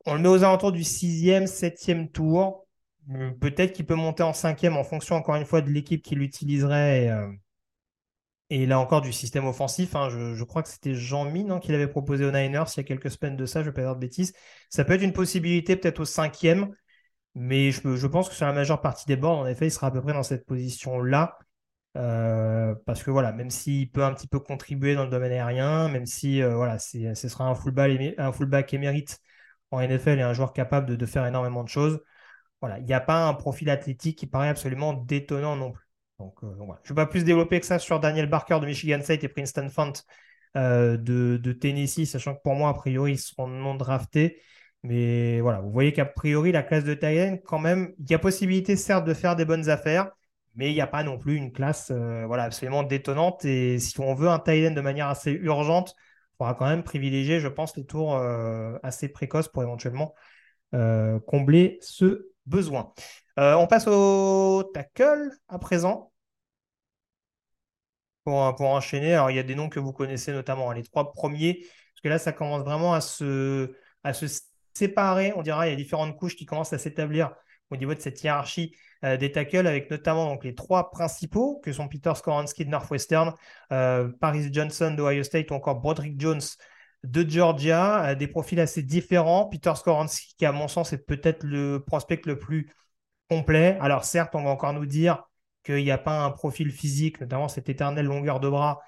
[0.05, 2.67] on le met aux alentours du sixième, septième tour.
[3.09, 6.15] Euh, peut-être qu'il peut monter en cinquième en fonction, encore une fois, de l'équipe qui
[6.15, 7.11] l'utiliserait.
[8.49, 9.95] Et, là encore, du système offensif.
[9.95, 10.09] Hein.
[10.09, 13.09] je, crois que c'était Jean Mine qui l'avait proposé aux Niners il y a quelques
[13.09, 13.61] semaines de ça.
[13.61, 14.33] Je ne vais pas dire de bêtises.
[14.69, 16.73] Ça peut être une possibilité, peut-être au cinquième.
[17.35, 19.91] Mais je, pense que sur la majeure partie des bords, en effet, il sera à
[19.91, 21.37] peu près dans cette position-là.
[21.97, 25.89] Euh, parce que voilà, même s'il peut un petit peu contribuer dans le domaine aérien,
[25.89, 29.19] même si euh, ce sera un fullback, un fullback émérite
[29.71, 32.01] en NFL et un joueur capable de, faire énormément de choses,
[32.61, 35.85] voilà, il n'y a pas un profil athlétique qui paraît absolument détonnant non plus.
[36.19, 36.25] Euh.
[36.43, 39.27] Je ne vais pas plus développer que ça sur Daniel Barker de Michigan State et
[39.27, 39.93] Princeton Font
[40.53, 44.39] de, de, Tennessee, sachant que pour moi, a priori, ils seront non draftés.
[44.83, 48.19] Mais voilà, vous voyez qu'a priori, la classe de Tyrene, quand même, il y a
[48.19, 50.11] possibilité certes de faire des bonnes affaires
[50.55, 53.45] mais il n'y a pas non plus une classe euh, voilà, absolument détonnante.
[53.45, 57.39] Et si on veut un tight de manière assez urgente, il faudra quand même privilégier,
[57.39, 60.13] je pense, les tours euh, assez précoces pour éventuellement
[60.73, 62.93] euh, combler ce besoin.
[63.37, 66.11] on passe au tackle à présent.
[68.23, 70.83] Pour, pour, enchaîner, alors il y a des noms que vous connaissez notamment, hein, les
[70.83, 71.65] trois premiers,
[72.01, 73.73] parce que là, ça commence vraiment à se,
[74.73, 75.33] séparer.
[75.35, 77.33] On dira, il y a différentes couches qui commencent à s'établir
[77.69, 81.71] au niveau de cette hiérarchie euh, des tackles, avec notamment donc, les trois principaux, que
[81.71, 83.33] sont Peter Skoransky de Northwestern,
[83.71, 86.41] euh, Paris Johnson d'Ohio State ou encore Broderick Jones
[87.03, 89.45] de Georgia, euh, des profils assez différents.
[89.45, 92.69] Peter Skoransky, qui à mon sens est peut-être le prospect le plus
[93.29, 93.77] complet.
[93.81, 95.23] Alors certes, on va encore nous dire
[95.63, 98.79] qu'il n'y a pas un profil physique, notamment cette éternelle longueur de bras,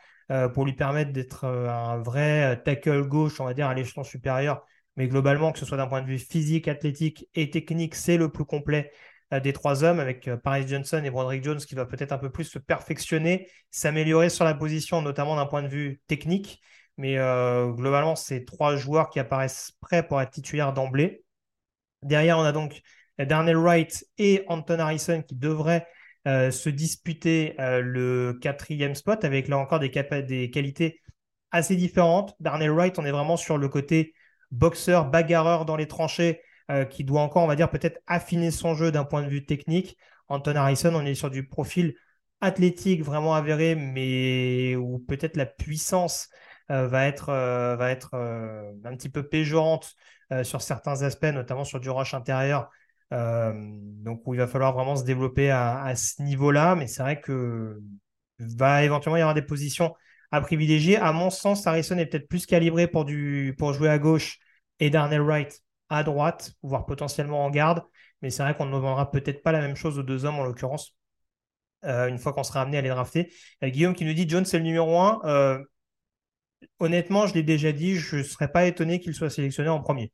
[0.53, 4.65] pour lui permettre d'être un vrai tackle gauche, on va dire, à l'échelon supérieur.
[4.95, 8.29] Mais globalement, que ce soit d'un point de vue physique, athlétique et technique, c'est le
[8.29, 8.91] plus complet
[9.33, 12.17] euh, des trois hommes, avec euh, Paris Johnson et Broderick Jones qui doivent peut-être un
[12.17, 16.61] peu plus se perfectionner, s'améliorer sur la position, notamment d'un point de vue technique.
[16.97, 21.23] Mais euh, globalement, c'est trois joueurs qui apparaissent prêts pour être titulaires d'emblée.
[22.01, 22.81] Derrière, on a donc
[23.17, 25.87] Darnell Wright et Anton Harrison qui devraient
[26.25, 31.01] se disputer le quatrième spot avec là encore des, des qualités
[31.51, 32.35] assez différentes.
[32.39, 34.13] Darnell Wright, on est vraiment sur le côté
[34.51, 36.41] boxeur, bagarreur dans les tranchées,
[36.71, 39.45] euh, qui doit encore, on va dire, peut-être affiner son jeu d'un point de vue
[39.45, 39.97] technique.
[40.29, 41.95] Anton Harrison, on est sur du profil
[42.41, 46.42] athlétique vraiment avéré, mais où peut-être la puissance euh,
[46.87, 49.93] va être, euh, va être un petit peu péjorante
[50.43, 52.69] sur certains aspects, notamment sur du rush intérieur.
[53.11, 56.75] donc, où il va falloir vraiment se développer à, ce niveau-là.
[56.75, 57.79] Mais c'est vrai que
[58.39, 59.93] va éventuellement y avoir des positions
[60.31, 60.97] à privilégier.
[60.97, 64.39] À mon sens, Harrison est peut-être plus calibré pour, du, pour jouer à gauche
[64.79, 67.83] et Darnell Wright à droite, voire potentiellement en garde.
[68.21, 70.43] Mais c'est vrai qu'on ne demandera peut-être pas la même chose aux deux hommes en
[70.43, 70.95] l'occurrence,
[71.85, 73.31] euh, une fois qu'on sera amené à les drafter.
[73.63, 75.21] Euh, Guillaume qui nous dit John, c'est le numéro 1.
[75.25, 75.59] Euh,
[76.79, 80.11] honnêtement, je l'ai déjà dit, je ne serais pas étonné qu'il soit sélectionné en premier.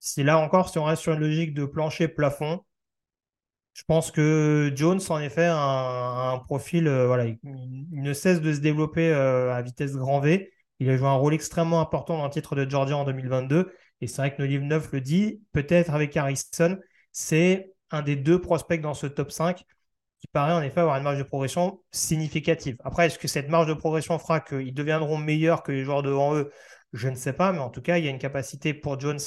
[0.00, 2.64] Si là encore, si on reste sur une logique de plancher-plafond,
[3.74, 7.38] je pense que Jones, en effet, a un, profil, voilà, il,
[7.90, 10.52] ne cesse de se développer à vitesse grand V.
[10.78, 13.72] Il a joué un rôle extrêmement important dans le titre de Georgia en 2022
[14.02, 16.76] et c'est vrai que nos livre 9 le dit, peut-être avec Harrison,
[17.12, 19.64] c'est un des deux prospects dans ce top 5
[20.22, 22.76] qui paraît en effet avoir une marge de progression significative.
[22.84, 26.36] Après, est-ce que cette marge de progression fera qu'ils deviendront meilleurs que les joueurs devant
[26.36, 26.52] eux?
[26.92, 29.18] Je ne sais pas, mais en tout cas, il y a une capacité pour Jones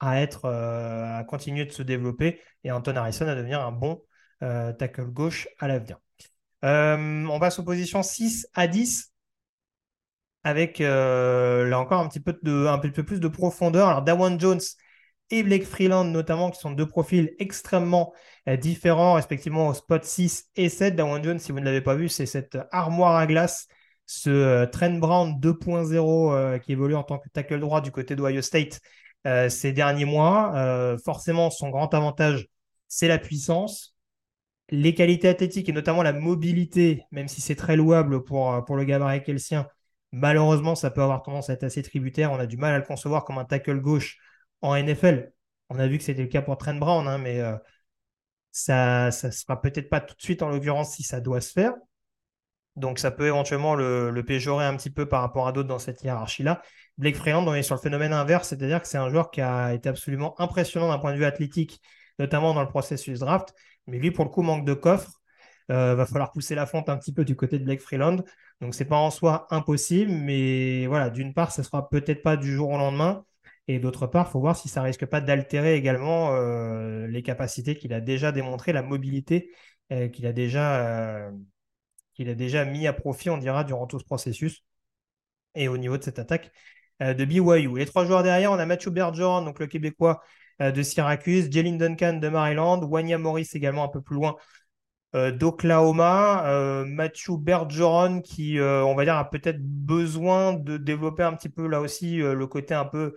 [0.00, 4.02] à être, euh, à continuer de se développer et Anton Harrison à devenir un bon
[4.42, 5.98] euh, tackle gauche à l'avenir.
[6.64, 9.12] on passe aux positions 6 à 10
[10.42, 13.86] avec là encore un petit peu, de, un peu plus de profondeur.
[13.88, 14.60] Alors, Dawan Jones
[15.30, 18.12] et Blake Freeland, notamment, qui sont deux profils extrêmement
[18.60, 20.96] différents, respectivement au spot 6 et 7.
[20.96, 23.68] Dawan Jones, si vous ne l'avez pas vu, c'est cette armoire à glace
[24.08, 28.16] ce euh, Trent Brown 2.0 euh, qui évolue en tant que tackle droit du côté
[28.16, 28.80] d'Ohio State
[29.26, 30.96] euh, ces derniers mois.
[31.04, 32.48] forcément, son grand avantage,
[32.88, 33.94] c'est la puissance.
[34.70, 38.84] Les qualités athlétiques et notamment la mobilité, même si c'est très louable pour, pour le
[38.84, 39.66] gabarit kelsien,
[40.12, 42.32] malheureusement, ça peut avoir tendance à être assez tributaire.
[42.32, 44.18] On a du mal à le concevoir comme un tackle gauche
[44.62, 45.32] en NFL.
[45.70, 47.42] On a vu que c'était le cas pour Trent Brown, hein, mais
[48.50, 51.74] ça ne sera peut-être pas tout de suite en l'occurrence si ça doit se faire.
[52.76, 56.02] Donc ça peut éventuellement le, péjorer un petit peu par rapport à d'autres dans cette
[56.02, 56.62] hiérarchie-là.
[56.96, 59.74] Blake Freeland, on est sur le phénomène inverse, c'est-à-dire que c'est un joueur qui a
[59.74, 61.80] été absolument impressionnant d'un point de vue athlétique,
[62.18, 63.52] notamment dans le processus draft.
[63.86, 65.12] Mais lui, pour le coup, manque de coffre.
[65.70, 68.22] Euh, va falloir pousser la fonte un petit peu du côté de Blake Freeland.
[68.62, 72.54] Donc c'est pas en soi impossible, mais voilà, d'une part, ce sera peut-être pas du
[72.54, 73.24] jour au lendemain.
[73.68, 77.76] Et d'autre part, il faut voir si ça risque pas d'altérer également euh, les capacités
[77.76, 79.50] qu'il a déjà démontrées, la mobilité
[79.92, 81.30] euh, qu'il a déjà
[82.14, 84.64] qu'il a déjà mis à profit, on dira, durant tout ce processus.
[85.54, 86.52] Et au niveau de cette attaque
[87.02, 87.78] euh, de BYU.
[87.78, 90.20] Les trois joueurs derrière, on a Matthew Bergeron, donc le Québécois
[90.60, 94.34] euh, de Syracuse, Jalen Duncan de Maryland, Wanya Morris également un peu plus loin
[95.14, 101.48] euh, d'Oklahoma, Matthew Bergeron qui, on va dire, a peut-être besoin de développer un petit
[101.48, 103.14] peu là aussi le côté un peu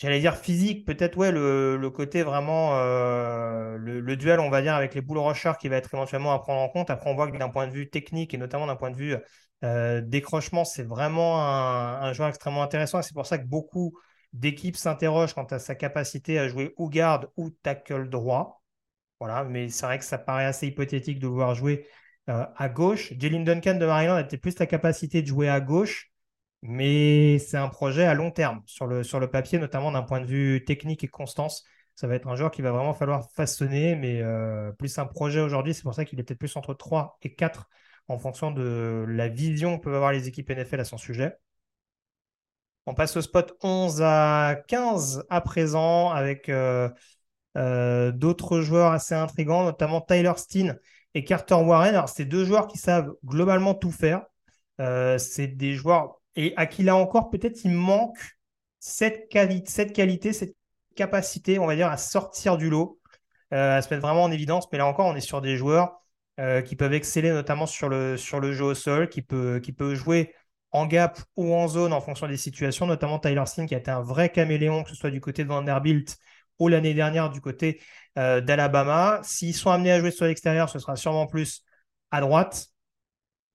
[0.00, 4.94] J'allais dire physique, peut-être, ouais, le, côté vraiment, euh, le, duel, on va dire, avec
[4.94, 6.88] les boules rushers qui va être éventuellement à prendre en compte.
[6.88, 9.14] Après, on voit que d'un point de vue technique et notamment d'un point de vue
[9.62, 13.02] euh, décrochement, c'est vraiment un, joueur extrêmement intéressant.
[13.02, 13.92] C'est pour ça que beaucoup
[14.32, 18.62] d'équipes s'interrogent quant à sa capacité à jouer ou garde ou tackle droit.
[19.20, 21.86] Voilà, mais c'est vrai que ça paraît assez hypothétique de voir jouer
[22.30, 23.12] euh, à gauche.
[23.18, 26.09] Jalen Duncan de Maryland était plus la capacité de jouer à gauche.
[26.62, 30.20] Mais c'est un projet à long terme sur le, sur le papier, notamment d'un point
[30.20, 31.64] de vue technique et constance.
[31.94, 35.40] Ça va être un joueur qui va vraiment falloir façonner, mais euh, plus un projet
[35.40, 35.74] aujourd'hui.
[35.74, 37.68] C'est pour ça qu'il est peut-être plus entre 3 et 4
[38.08, 41.36] en fonction de la vision que peuvent avoir les équipes NFL à son sujet.
[42.86, 46.88] On passe au spot 11 à 15 à présent avec euh,
[47.56, 50.78] euh, d'autres joueurs assez intrigants, notamment Tyler Steen
[51.14, 51.94] et Carter Warren.
[51.94, 54.24] Alors, c'est deux joueurs qui savent globalement tout faire.
[55.18, 58.18] c'est des joueurs et à qui là encore, peut-être il manque
[58.78, 60.56] cette, qualité, cette
[60.96, 63.00] capacité, on va dire, à sortir du lot,
[63.52, 64.70] euh, à se mettre vraiment en évidence.
[64.72, 66.00] Mais là encore, on est sur des joueurs
[66.38, 69.72] euh, qui peuvent exceller notamment sur le, sur le jeu au sol, qui peut, qui
[69.72, 70.34] peut jouer
[70.72, 73.90] en gap ou en zone en fonction des situations, notamment Tyler Steen qui a été
[73.90, 76.16] un vrai caméléon, que ce soit du côté de Vanderbilt
[76.58, 77.80] ou l'année dernière du côté
[78.18, 79.20] euh, d'Alabama.
[79.24, 81.64] S'ils sont amenés à jouer sur l'extérieur, ce sera sûrement plus
[82.10, 82.69] à droite.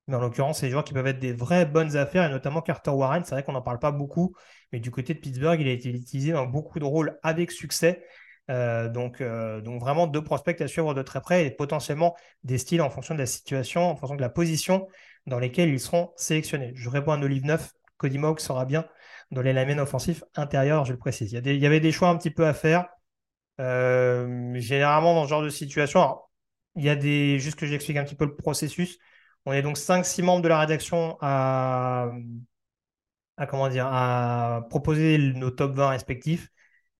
[0.07, 2.61] Mais en l'occurrence, c'est des joueurs qui peuvent être des vraies bonnes affaires, et notamment
[2.61, 3.23] Carter Warren.
[3.23, 4.35] C'est vrai qu'on n'en parle pas beaucoup,
[4.71, 8.03] mais du côté de Pittsburgh, il a été utilisé dans beaucoup de rôles avec succès.
[8.51, 12.59] Euh, donc, euh, donc vraiment deux prospects à suivre de très près et potentiellement des
[12.59, 14.87] styles en fonction de la situation, en fonction de la position
[15.25, 16.71] dans lesquelles ils seront sélectionnés.
[16.75, 18.85] Je réponds à Olive 9, Cody Mock sera bien
[19.31, 21.31] dans les lamines offensifs intérieurs, je le précise.
[21.33, 22.87] Il y, avait des choix un petit peu à faire.
[23.59, 26.19] Euh, généralement, dans ce genre de situation,
[26.75, 28.99] il y a des, juste que j'explique un petit peu le processus.
[29.45, 32.11] On est donc 5-6 membres de la rédaction à,
[33.47, 36.49] comment dire, à proposer nos top 20 respectifs.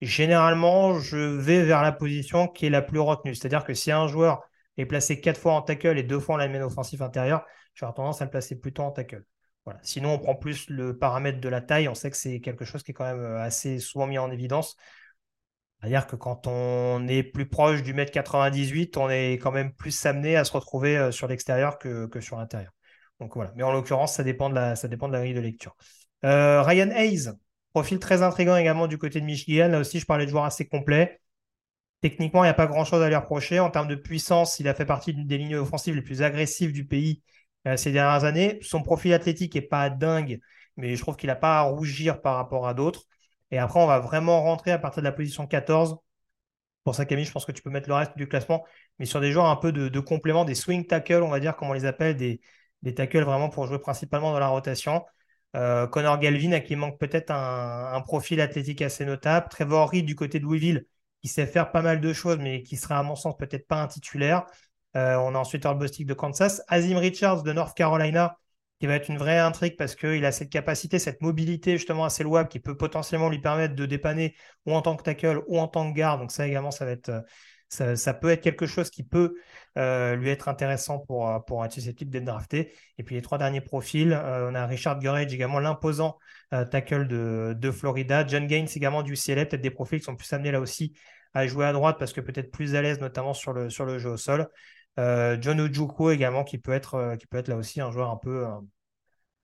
[0.00, 3.34] Généralement, je vais vers la position qui est la plus retenue.
[3.34, 4.42] C'est-à-dire que si un joueur
[4.76, 7.44] est placé 4 fois en tackle et 2 fois en lineman offensif intérieur,
[7.74, 9.24] j'aurais tendance à le placer plutôt en tackle.
[9.64, 9.80] Voilà.
[9.82, 11.88] Sinon, on prend plus le paramètre de la taille.
[11.88, 14.30] On sait que c'est quelque chose qui est quand même euh, assez souvent mis en
[14.30, 14.76] évidence.
[15.80, 20.06] C'est-à-dire que quand on est plus proche du mètre 98, on est quand même plus
[20.06, 22.72] amené à se retrouver euh, sur l'extérieur que, sur l'intérieur.
[23.20, 23.52] Donc voilà.
[23.56, 24.74] Mais en l'occurrence, ça dépend de la,
[25.20, 25.76] grille de lecture.
[26.24, 27.30] Euh, Ryan Hayes,
[27.72, 29.68] profil très intriguant également du côté de Michigan.
[29.68, 31.20] Là aussi, je parlais de joueurs assez complets.
[32.00, 33.60] Techniquement, il n'y a pas grand-chose à lui reprocher.
[33.60, 36.86] En termes de puissance, il a fait partie des lignes offensives les plus agressives du
[36.86, 37.22] pays
[37.66, 38.58] euh, ces dernières années.
[38.62, 40.40] Son profil athlétique n'est pas dingue,
[40.76, 43.04] mais je trouve qu'il n'a pas à rougir par rapport à d'autres.
[43.50, 45.96] Et après, on va vraiment rentrer à partir de la position 14.
[46.84, 48.64] Pour ça, Camille, je pense que tu peux mettre le reste du classement,
[48.98, 51.68] mais sur des joueurs un peu de, complément, des swing tackles, on va dire, comme
[51.68, 52.40] on les appelle, des,
[52.94, 55.04] tackles vraiment pour jouer principalement dans la rotation.
[55.56, 59.48] Euh, Connor Galvin, à qui manque peut-être un, profil athlétique assez notable.
[59.50, 60.86] Trevor Reed du côté de Louisville,
[61.22, 63.82] qui sait faire pas mal de choses, mais qui sera, à mon sens, peut-être pas
[63.82, 64.46] un titulaire.
[64.96, 66.62] Euh, on a ensuite Earl Bostic de Kansas.
[66.68, 68.38] Azim Richards de North Carolina,
[68.78, 72.22] qui va être une vraie intrigue parce qu'il a cette capacité, cette mobilité justement assez
[72.22, 74.34] louable qui peut potentiellement lui permettre de dépanner
[74.66, 76.20] ou en tant que tackle ou en tant que garde.
[76.20, 79.34] Donc ça également, ça peut être quelque chose qui peut
[79.76, 82.74] lui être intéressant pour, pour être susceptible d'être drafté.
[82.98, 86.18] Et puis les trois derniers profils, on a Richard Gurage également, l'imposant
[86.50, 90.50] tackle de, Florida, John Gaines également du CLA, peut-être des profils qui sont plus amenés
[90.50, 90.92] là aussi
[91.32, 94.16] à jouer à droite parce que peut-être plus à l'aise, notamment sur le jeu au
[94.18, 94.48] sol.
[94.96, 98.46] John Ojukwu également, qui peut, être, qui peut être là aussi un joueur un peu,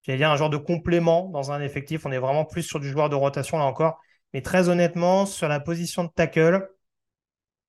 [0.02, 2.06] j'allais dire un genre de complément dans un effectif.
[2.06, 4.00] On est vraiment plus sur du joueur de rotation là encore.
[4.32, 6.68] Mais très honnêtement, sur la position de tackle,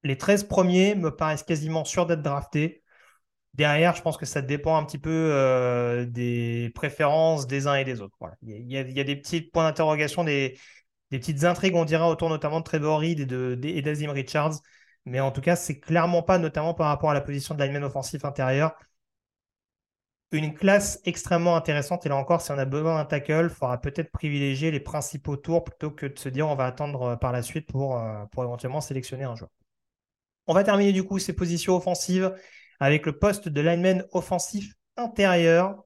[0.04, 2.84] les 13 premiers me paraissent quasiment sûrs d'être draftés.
[3.54, 7.84] Derrière, je pense que ça dépend un petit peu euh, des préférences des uns et
[7.84, 8.18] des autres.
[8.42, 10.58] Il, y a, des petits points d'interrogation, des,
[11.12, 13.32] petites intrigues, on dirait, autour notamment de Trevor Reed
[13.64, 14.56] et d'Azim Richards.
[15.06, 17.84] Mais en tout cas, c'est clairement pas, notamment par rapport à la position de lineman
[17.84, 18.76] offensif intérieur,
[20.38, 22.06] une classe extrêmement intéressante.
[22.06, 25.38] Et là encore, si on a besoin d'un tackle, il faudra peut-être privilégier les principaux
[25.38, 28.26] tours plutôt que de se dire on va attendre euh, par la suite pour, euh,
[28.32, 29.52] pour éventuellement sélectionner un joueur.
[30.48, 32.34] On va terminer du coup ces positions offensives
[32.80, 35.84] avec le poste de lineman offensif intérieur.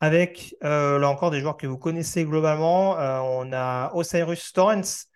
[0.00, 2.92] Avec euh, là encore des joueurs que vous connaissez globalement.
[2.92, 5.06] on a Osiris Torrance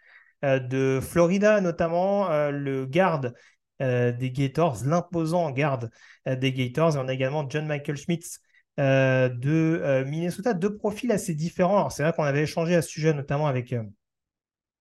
[0.42, 3.34] de Florida, notamment le garde
[3.80, 5.90] des Gators, l'imposant garde
[6.26, 6.96] des Gators.
[6.96, 8.40] Et on a également John Michael Schmitz
[8.78, 11.90] euh, de euh, Minnesota, deux profils assez différents.
[11.90, 13.82] c'est vrai qu'on avait échangé à ce sujet, notamment avec, euh,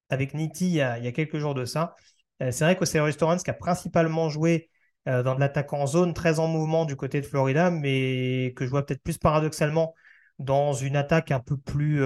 [0.10, 1.96] avec Nitti il y, a, quelques jours de ça.
[2.40, 4.70] c'est vrai qu'Osiris Torrance qui a principalement joué
[5.06, 8.70] dans de l'attaque en zone, très en mouvement du côté de Florida, mais que je
[8.70, 9.96] vois peut-être plus paradoxalement
[10.38, 12.02] dans une attaque un peu plus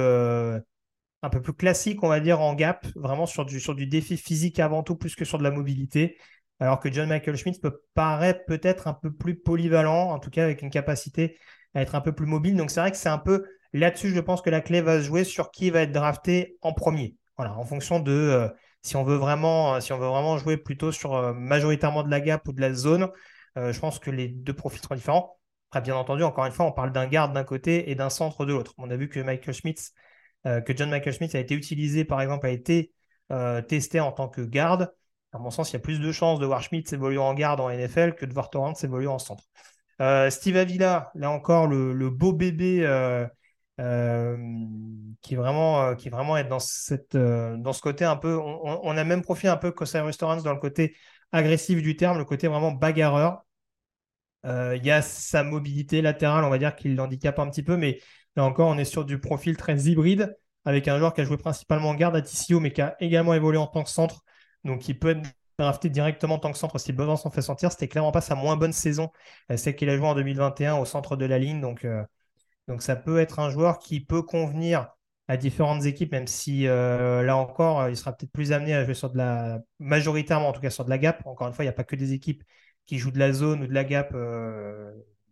[1.21, 4.83] un peu plus classique, on va dire, en gap, vraiment sur du, défi physique avant
[4.83, 6.17] tout, plus que sur de la mobilité.
[6.59, 10.43] Alors que John Michael Schmidt peut paraître peut-être un peu plus polyvalent, en tout cas
[10.43, 11.37] avec une capacité
[11.73, 12.55] à être un peu plus mobile.
[12.55, 15.05] Donc c'est vrai que c'est un peu là-dessus, je pense que la clé va se
[15.05, 17.15] jouer sur qui va être drafté en premier.
[17.37, 18.47] Voilà, en fonction de euh,
[18.83, 22.21] si on veut vraiment, si on veut vraiment jouer plutôt sur euh, majoritairement de la
[22.21, 23.09] gap ou de la zone.
[23.57, 25.37] Euh, je pense que les deux profils seront différents.
[25.69, 28.45] Après, bien entendu, encore une fois, on parle d'un garde d'un côté et d'un centre
[28.45, 28.73] de l'autre.
[28.77, 29.93] On a vu que Michael Schmitz,
[30.43, 32.91] que John Michael Schmitz a été utilisé, par exemple, a été
[33.67, 34.93] testé en tant que garde.
[35.33, 37.59] À mon sens, il y a plus de chances de voir Schmitz évoluer en garde
[37.61, 39.43] en NFL que de voir Torrance évoluer en centre.
[40.01, 43.27] Euh, Steve Avila, là encore, le, beau bébé euh,
[43.79, 44.37] euh,
[45.21, 48.37] qui, vraiment, qui vraiment est dans, cette, dans ce côté un peu.
[48.37, 50.95] On, a même profil un peu qu'Osiris Torrance dans le côté
[51.31, 53.45] agressif du terme, le côté vraiment bagarreur.
[54.43, 57.99] Il y a sa mobilité latérale, on va dire, qui l'handicape un petit peu, mais
[58.35, 61.37] là encore, on est sur du profil très hybride avec un joueur qui a joué
[61.37, 64.23] principalement en garde à TCO, mais qui a également évolué en tant que centre.
[64.63, 65.27] Donc, qui peut être
[65.57, 67.71] drafté directement en tant que centre si besoin s'en fait sentir.
[67.71, 69.11] C'était clairement pas sa moins bonne saison,
[69.51, 71.61] euh, celle qu'il a joué en 2021 au centre de la ligne.
[71.61, 72.03] Donc, euh,
[72.67, 74.89] donc ça peut être un joueur qui peut convenir
[75.27, 78.93] à différentes équipes, même si euh, là encore, il sera peut-être plus amené à jouer
[78.95, 81.25] sur de la majoritairement, en tout cas sur de la gap.
[81.25, 82.43] Encore une fois, il n'y a pas que des équipes
[82.85, 84.13] qui jouent de la zone ou de la gap,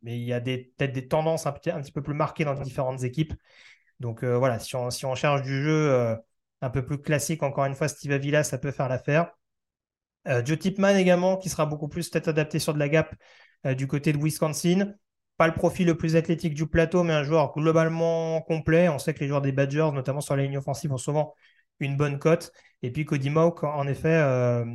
[0.04, 3.34] mais il y a peut-être des tendances un petit, peu plus marquées dans différentes équipes.
[4.00, 6.18] Donc voilà, si on, si on cherche du jeu
[6.62, 9.32] un peu plus classique, encore une fois, Steve Avila, ça peut faire l'affaire.
[10.28, 13.16] Euh, Joe Tipman également, qui sera beaucoup plus peut-être adapté sur de la gap
[13.66, 14.94] euh, du côté de Wisconsin.
[15.38, 18.90] Pas le profil le plus athlétique du plateau, mais un joueur globalement complet.
[18.90, 21.34] On sait que les joueurs des Badgers, notamment sur la ligne offensive, ont souvent
[21.80, 22.52] une bonne cote.
[22.82, 24.66] Et puis Cody Mauk, en effet, euh,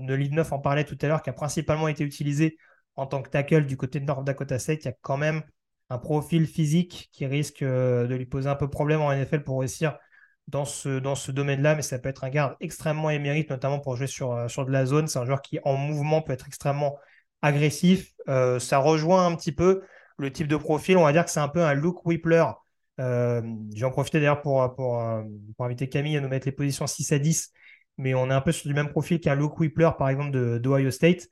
[0.00, 2.58] Lead 9 en parlait tout à l'heure, qui a principalement été utilisé
[2.96, 4.84] en tant que tackle du côté de North Dakota State.
[4.84, 5.42] Il y a quand même
[5.90, 9.98] un profil physique qui risque de lui poser un peu problème en NFL pour réussir
[10.48, 14.32] dans ce, domaine-là, mais ça peut être un garde extrêmement émérite, notamment pour jouer sur,
[14.32, 15.06] euh, de la zone.
[15.08, 16.98] C'est un joueur qui, en mouvement, peut être extrêmement
[17.42, 18.12] agressif.
[18.28, 19.82] Euh, ça rejoint un petit peu
[20.18, 20.96] le type de profil.
[20.96, 22.44] On va dire que c'est un peu un look Whippler.
[23.00, 23.42] Euh,
[23.74, 25.02] J'en profiter d'ailleurs pour, pour,
[25.56, 27.52] pour, inviter Camille à nous mettre les positions 6 à 10,
[27.98, 30.90] mais on est un peu sur du même profil qu'un look Whippler, par exemple, d'Ohio
[30.90, 31.26] State.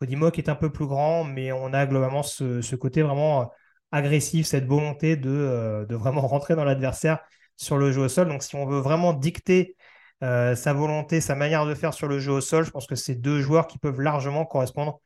[0.00, 3.50] Kodimok est un peu plus grand, mais on a globalement ce, côté vraiment
[3.92, 7.20] agressif, cette volonté de, de vraiment rentrer dans l'adversaire
[7.56, 8.28] sur le jeu au sol.
[8.28, 9.76] Donc, si on veut vraiment dicter
[10.22, 12.94] euh, sa volonté, sa manière de faire sur le jeu au sol, je pense que
[12.94, 15.00] c'est deux joueurs qui peuvent largement correspondre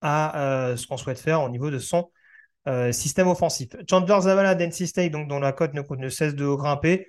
[0.00, 2.10] à euh, ce qu'on souhaite faire au niveau de son
[2.68, 3.68] euh, système offensif.
[3.88, 7.08] Chandler Zavala d'NC State, dont la cote ne, cesse de grimper,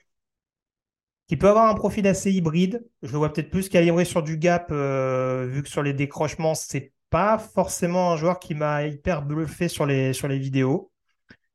[1.32, 2.86] qui peut avoir un profil assez hybride.
[3.04, 6.92] Je le vois peut-être plus calibré sur du gap, vu que sur les décrochements, c'est
[7.10, 10.92] pas forcément un joueur qui m'a hyper bluffé sur les, sur les vidéos.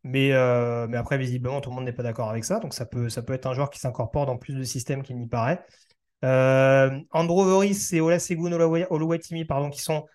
[0.03, 2.59] Mais, euh, mais après, visiblement, tout le monde n'est pas d'accord avec ça.
[2.59, 5.18] Donc, ça peut, ça peut être un joueur qui s'incorpore dans plus de systèmes qu'il
[5.18, 5.62] n'y paraît.
[6.24, 8.53] Euh, Andrew et Olasegun
[8.89, 10.07] Oluwatimi, pardon, qui sont.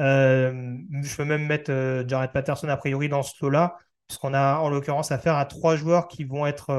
[0.00, 3.76] Euh, je peux même mettre euh, Jared Patterson a priori dans ce lot-là,
[4.10, 6.74] puisqu'on a en l'occurrence affaire à trois joueurs qui vont être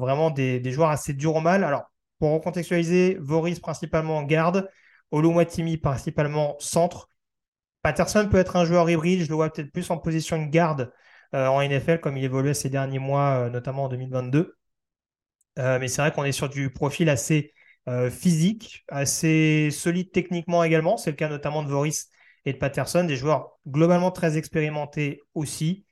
[0.00, 1.62] vraiment des, joueurs assez durs au mal.
[1.62, 1.84] Alors,
[2.18, 4.68] pour recontextualiser, Voris principalement en garde,
[5.12, 7.08] Oluwatimi principalement centre.
[7.82, 10.92] Patterson peut être un joueur hybride, je le vois peut-être plus en position de garde
[11.32, 14.56] en NFL comme il évoluait ces derniers mois, notamment en 2022.
[15.56, 17.54] mais c'est vrai qu'on est sur du profil assez
[18.10, 20.96] physique, assez solide techniquement également.
[20.96, 22.08] C'est le cas notamment de Voris
[22.46, 25.84] et de Patterson, des joueurs globalement très expérimentés aussi.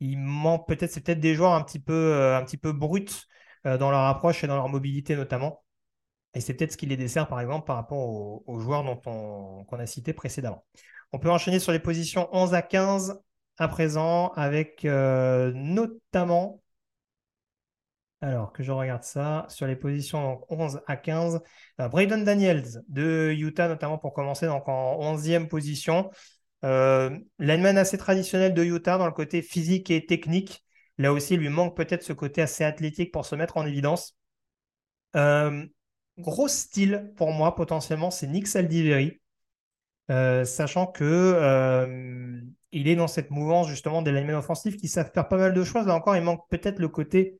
[0.00, 3.06] Il manque peut-être, c'est peut-être des joueurs un petit peu, euh, un petit peu bruts
[3.66, 5.64] euh, dans leur approche et dans leur mobilité notamment.
[6.34, 7.98] Et c'est peut-être ce qui les dessert, par exemple, par rapport
[8.48, 10.64] aux, joueurs dont on, qu'on a cités précédemment.
[11.12, 13.20] On peut enchaîner sur les positions 11 à 15
[13.58, 16.60] à présent, avec euh, notamment
[18.24, 21.42] alors que je regarde ça, sur les positions 11 à 15,
[21.80, 26.10] euh, Braden Daniels de Utah, notamment pour commencer, donc en 11e position.
[26.64, 27.18] Euh,
[27.76, 30.64] assez traditionnel de Utah dans le côté physique et technique.
[30.98, 34.16] Là aussi, il lui manque peut-être ce côté assez athlétique pour se mettre en évidence.
[35.16, 35.66] Euh,
[36.18, 39.20] gros style pour moi, potentiellement, c'est Nick Saldiveri.
[40.10, 42.40] Euh, sachant que
[42.72, 45.64] il est dans cette mouvance justement des linemen offensifs qui savent faire pas mal de
[45.64, 45.86] choses.
[45.86, 47.38] Là encore, il manque peut-être le côté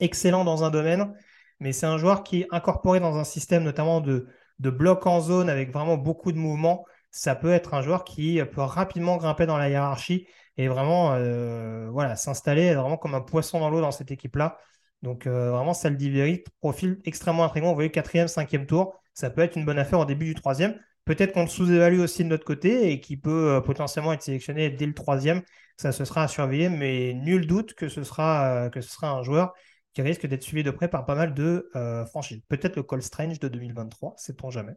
[0.00, 1.12] excellent dans un domaine,
[1.60, 4.28] mais c'est un joueur qui est incorporé dans un système notamment de,
[4.58, 6.86] de bloc en zone avec vraiment beaucoup de mouvements.
[7.10, 11.88] Ça peut être un joueur qui peut rapidement grimper dans la hiérarchie et vraiment euh,
[11.90, 14.58] voilà, s'installer vraiment comme un poisson dans l'eau dans cette équipe-là.
[15.02, 17.68] Donc euh, vraiment, Saldiveri, profil extrêmement intrigant.
[17.68, 20.78] Vous voyez, quatrième, cinquième tour, ça peut être une bonne affaire au début du troisième.
[21.06, 24.70] Peut-être qu'on le sous-évalue aussi de notre côté et qui peut euh, potentiellement être sélectionné
[24.70, 25.42] dès le troisième.
[25.76, 29.22] Ça, ce sera à surveiller, mais nul doute que ce sera, que ce sera un
[29.22, 29.54] joueur
[29.92, 32.42] qui risque d'être suivi de près par pas mal de euh, franchises.
[32.48, 34.74] Peut-être le Call Strange de 2023, sait-on jamais.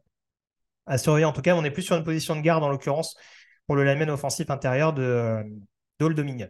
[0.85, 3.15] À en tout cas, on est plus sur une position de garde en l'occurrence
[3.67, 5.43] pour le lineman offensif intérieur de euh,
[5.99, 6.49] Dole Dominion.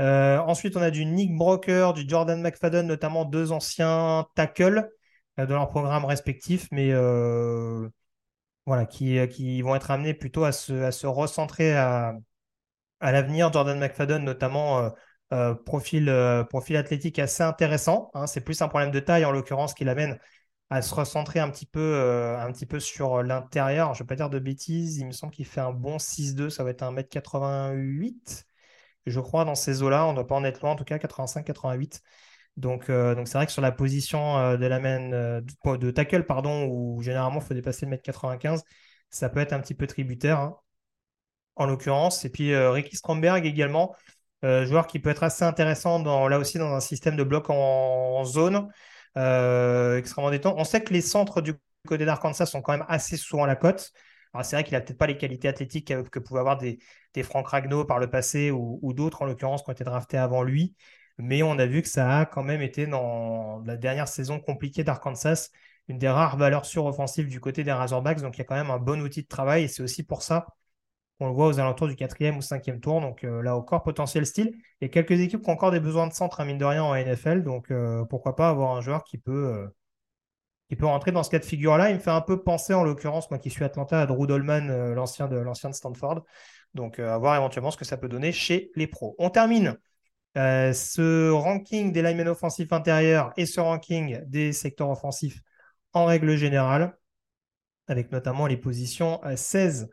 [0.00, 4.88] Euh, ensuite, on a du Nick Broker, du Jordan McFadden, notamment deux anciens tackles
[5.36, 6.92] de leur programme respectif, mais
[8.66, 12.14] voilà, qui, qui, vont être amenés plutôt à se, recentrer à,
[13.00, 13.52] l'avenir.
[13.52, 14.90] Jordan McFadden, notamment
[15.34, 18.10] euh, profil, euh, profil athlétique assez intéressant.
[18.14, 18.26] Hein.
[18.26, 20.18] C'est plus un problème de taille en l'occurrence qui l'amène
[20.70, 23.94] à se recentrer un petit peu, euh, un petit peu sur l'intérieur.
[23.94, 26.50] Je ne vais pas dire de bêtises, il me semble qu'il fait un bon 6-2,
[26.50, 28.44] ça va être un 1m88,
[29.06, 30.06] je crois, dans ces eaux-là.
[30.06, 32.00] On ne doit pas en être loin, en tout cas, 85-88.
[32.56, 37.00] Donc, donc c'est vrai que sur la position de la main, de, tackle, pardon, où
[37.02, 38.62] généralement il faut dépasser le 1m95,
[39.10, 40.56] ça peut être un petit peu tributaire, hein,
[41.56, 42.24] en l'occurrence.
[42.24, 43.94] Et puis Ricky Stromberg également,
[44.44, 47.50] euh, joueur qui peut être assez intéressant dans, là aussi dans un système de bloc
[47.50, 48.62] en, zone, euh,
[49.98, 50.54] extrêmement détente.
[50.58, 51.54] On sait que les centres du
[51.86, 53.92] côté d'Arkansas sont quand même assez souvent à la cote.
[54.34, 56.78] Alors c'est vrai qu'il n'a peut-être pas les qualités athlétiques que, pouvaient avoir des,
[57.14, 60.42] des Franck Ragno par le passé ou, d'autres en l'occurrence qui ont été draftés avant
[60.42, 60.76] lui.
[61.18, 64.84] Mais on a vu que ça a quand même été dans la dernière saison compliquée
[64.84, 65.50] d'Arkansas
[65.88, 68.20] une des rares valeurs suroffensives du côté des Razorbacks.
[68.20, 70.22] Donc il y a quand même un bon outil de travail et c'est aussi pour
[70.22, 70.46] ça
[71.20, 73.00] on le voit aux alentours du quatrième ou cinquième tour.
[73.00, 74.52] Donc euh, là encore, potentiel style.
[74.80, 76.64] Il y a quelques équipes qui ont encore des besoins de centre, à mine de
[76.64, 77.42] rien, en NFL.
[77.42, 79.68] Donc euh, pourquoi pas avoir un joueur qui peut, euh,
[80.68, 81.90] qui peut rentrer dans ce cas de figure-là.
[81.90, 84.94] Il me fait un peu penser, en l'occurrence, moi qui suis Atlanta, à Drew Dolman,
[84.94, 86.24] l'ancien de, de Stanford.
[86.74, 89.16] Donc à voir éventuellement ce que ça peut donner chez les pros.
[89.18, 89.76] On termine
[90.36, 95.40] ce ranking des linemen offensifs intérieurs et ce ranking des secteurs offensifs
[95.94, 96.96] en règle générale,
[97.88, 99.88] avec notamment les positions 16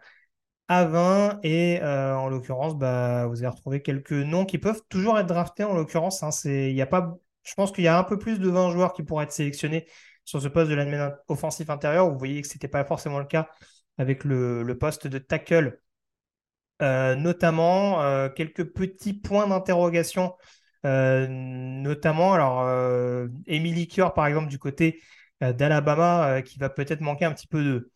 [0.68, 5.20] à 20 et euh, en l'occurrence, bah, vous allez retrouver quelques noms qui peuvent toujours
[5.20, 6.24] être draftés en l'occurrence.
[6.24, 9.03] Hein, a pas, je pense qu'il y a un peu plus de 20 joueurs qui
[9.03, 9.88] pourraient être sélectionnés
[10.24, 12.09] sur ce poste de l'admin offensif intérieur.
[12.09, 13.49] Vous voyez que ce n'était pas forcément le cas
[13.97, 15.80] avec le, poste de tackle.
[16.82, 20.36] Euh, notamment euh, quelques petits points d'interrogation,
[20.84, 22.70] notamment alors
[23.47, 25.01] Emily Kior par exemple du côté
[25.41, 27.91] d'Alabama qui va peut-être manquer un petit peu de,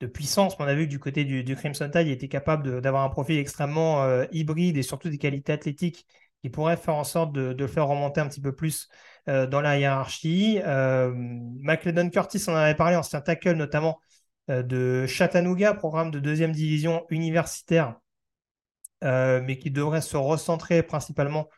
[0.00, 0.56] de puissance.
[0.58, 3.38] On a vu que du côté du, Crimson Tide, il était capable d'avoir un profil
[3.38, 6.06] extrêmement euh, hybride et surtout des qualités athlétiques
[6.42, 8.88] qui pourraient faire en sorte de, le faire remonter un petit peu plus
[9.28, 10.60] euh, dans la hiérarchie.
[10.64, 11.12] Euh,
[12.12, 14.00] Curtis, on en avait parlé, ancien tackle notamment
[14.50, 17.96] euh, de Chattanooga, programme de deuxième division universitaire,
[19.02, 21.48] mais qui devrait se recentrer principalement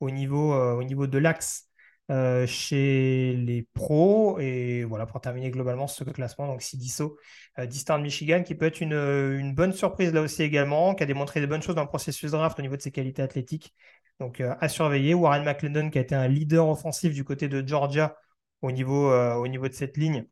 [0.00, 1.67] au niveau de l'axe
[2.10, 4.38] euh, chez les pros.
[4.40, 7.18] Et voilà, pour terminer globalement ce classement, donc Sidiso,
[7.58, 11.06] euh, Distant Michigan, qui peut être une, une, bonne surprise là aussi également, qui a
[11.06, 13.74] démontré des bonnes choses dans le processus draft au niveau de ses qualités athlétiques.
[14.20, 15.14] Donc euh, à surveiller.
[15.14, 18.16] Warren McClendon, qui a été un leader offensif du côté de Georgia
[18.62, 20.26] au niveau, au niveau de cette ligne,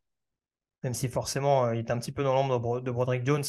[0.83, 3.45] même si forcément il est un petit peu dans l'ombre de Broderick Jones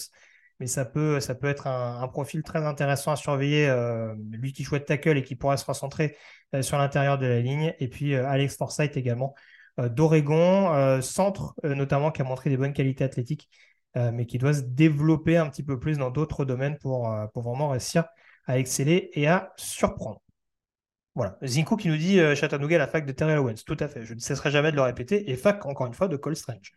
[0.59, 3.67] mais ça peut, ça peut être un, profil très intéressant à surveiller.
[3.69, 6.17] Euh, lui qui joue de tackle et qui pourra se recentrer
[6.55, 7.73] euh, sur l'intérieur de la ligne.
[7.79, 9.35] Et puis euh, Alex Forsyth également
[9.77, 13.47] d'Oregon, centre notamment qui a montré des bonnes qualités athlétiques
[13.95, 17.69] mais qui doit se développer un petit peu plus dans d'autres domaines pour, pour vraiment
[17.69, 18.05] réussir
[18.47, 20.21] à exceller et à surprendre.
[21.13, 21.37] Voilà.
[21.45, 23.63] Zinko qui nous dit Chattanooga, la fac de Terrell Owens.
[23.65, 24.03] Tout à fait.
[24.03, 25.29] Je ne cesserai jamais de le répéter.
[25.29, 26.76] Et fac, encore une fois, de Cole Strange.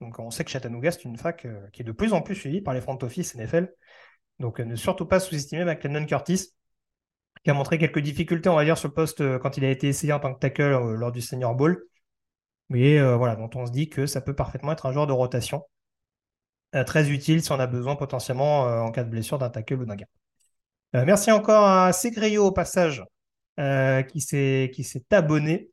[0.00, 2.60] Donc on sait que Chattanooga, c'est une fac qui est de plus en plus suivie
[2.60, 3.72] par les front office NFL.
[4.38, 6.54] Donc ne surtout pas sous-estimer McLennan Curtis,
[7.44, 9.88] qui a montré quelques difficultés, on va dire, sur le poste quand il a été
[9.88, 11.84] essayé en tant que tackle lors du Senior Bowl.
[12.70, 15.62] Mais voilà, dont on se dit que ça peut parfaitement être un joueur de rotation.
[16.86, 19.96] très utile si on a besoin potentiellement en cas de blessure d'un tackle ou d'un
[19.96, 20.06] gars.
[20.96, 23.04] Euh, merci encore à Segreyo au passage
[23.60, 24.70] euh, qui s'est
[25.12, 25.70] abonné.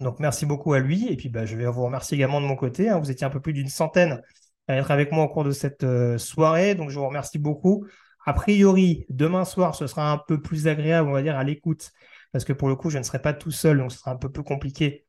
[0.00, 1.08] Donc merci beaucoup à lui.
[1.08, 2.88] Et puis bah, je vais vous remercier également de mon côté.
[2.88, 2.98] Hein.
[2.98, 4.22] Vous étiez un peu plus d'une centaine
[4.68, 6.74] à être avec moi au cours de cette euh, soirée.
[6.74, 7.86] Donc je vous remercie beaucoup.
[8.26, 11.90] A priori, demain soir, ce sera un peu plus agréable, on va dire, à l'écoute.
[12.32, 14.16] Parce que pour le coup, je ne serai pas tout seul, donc ce sera un
[14.16, 15.06] peu plus compliqué.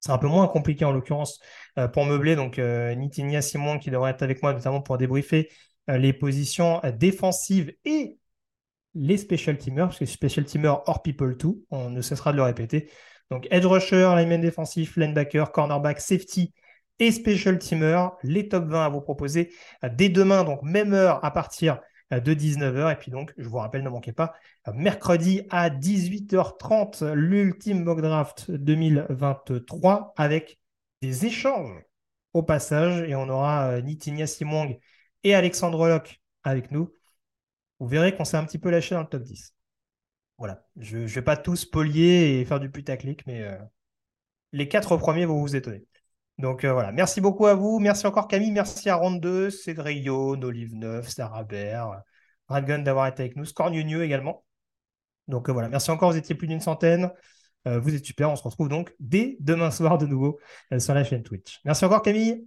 [0.00, 1.38] Ce sera un peu moins compliqué en l'occurrence
[1.92, 2.34] pour meubler.
[2.34, 5.48] Donc Nitinia Simon qui devrait être avec moi, notamment pour débriefer
[5.86, 8.18] les positions défensives et
[8.94, 12.42] les special teamers, parce que special teamers hors people 2, on ne cessera de le
[12.42, 12.90] répéter.
[13.30, 16.52] Donc edge rusher, lineman défensif, linebacker, cornerback, safety
[16.98, 19.52] et special teamer, les top 20 à vous proposer
[19.84, 21.80] euh, dès demain, donc même heure à partir
[22.12, 22.92] euh, de 19h.
[22.92, 24.34] Et puis donc, je vous rappelle, ne manquez pas,
[24.68, 30.58] euh, mercredi à 18h30, l'ultime mock draft 2023 avec
[31.02, 31.82] des échanges
[32.34, 33.08] au passage.
[33.08, 34.78] Et on aura Nitinia Simong
[35.24, 36.90] et Alexandre Locke avec nous
[37.80, 39.54] vous verrez qu'on s'est un petit peu lâché dans le top 10.
[40.40, 43.58] Voilà, je ne vais pas tout spolier et faire du putaclic, mais euh,
[44.52, 45.84] les quatre premiers vont vous étonner.
[46.38, 47.78] Donc euh, voilà, merci beaucoup à vous.
[47.78, 52.02] Merci encore Camille, merci à Ronde 2, Cédric Olive 9, Sarah Baird,
[52.48, 54.46] Radgun d'avoir été avec nous, Scornieux également.
[55.28, 57.10] Donc euh, voilà, merci encore, vous étiez plus d'une centaine.
[57.66, 60.40] vous êtes super, on se retrouve donc dès demain soir de nouveau
[60.78, 61.60] sur la chaîne Twitch.
[61.66, 62.46] Merci encore Camille.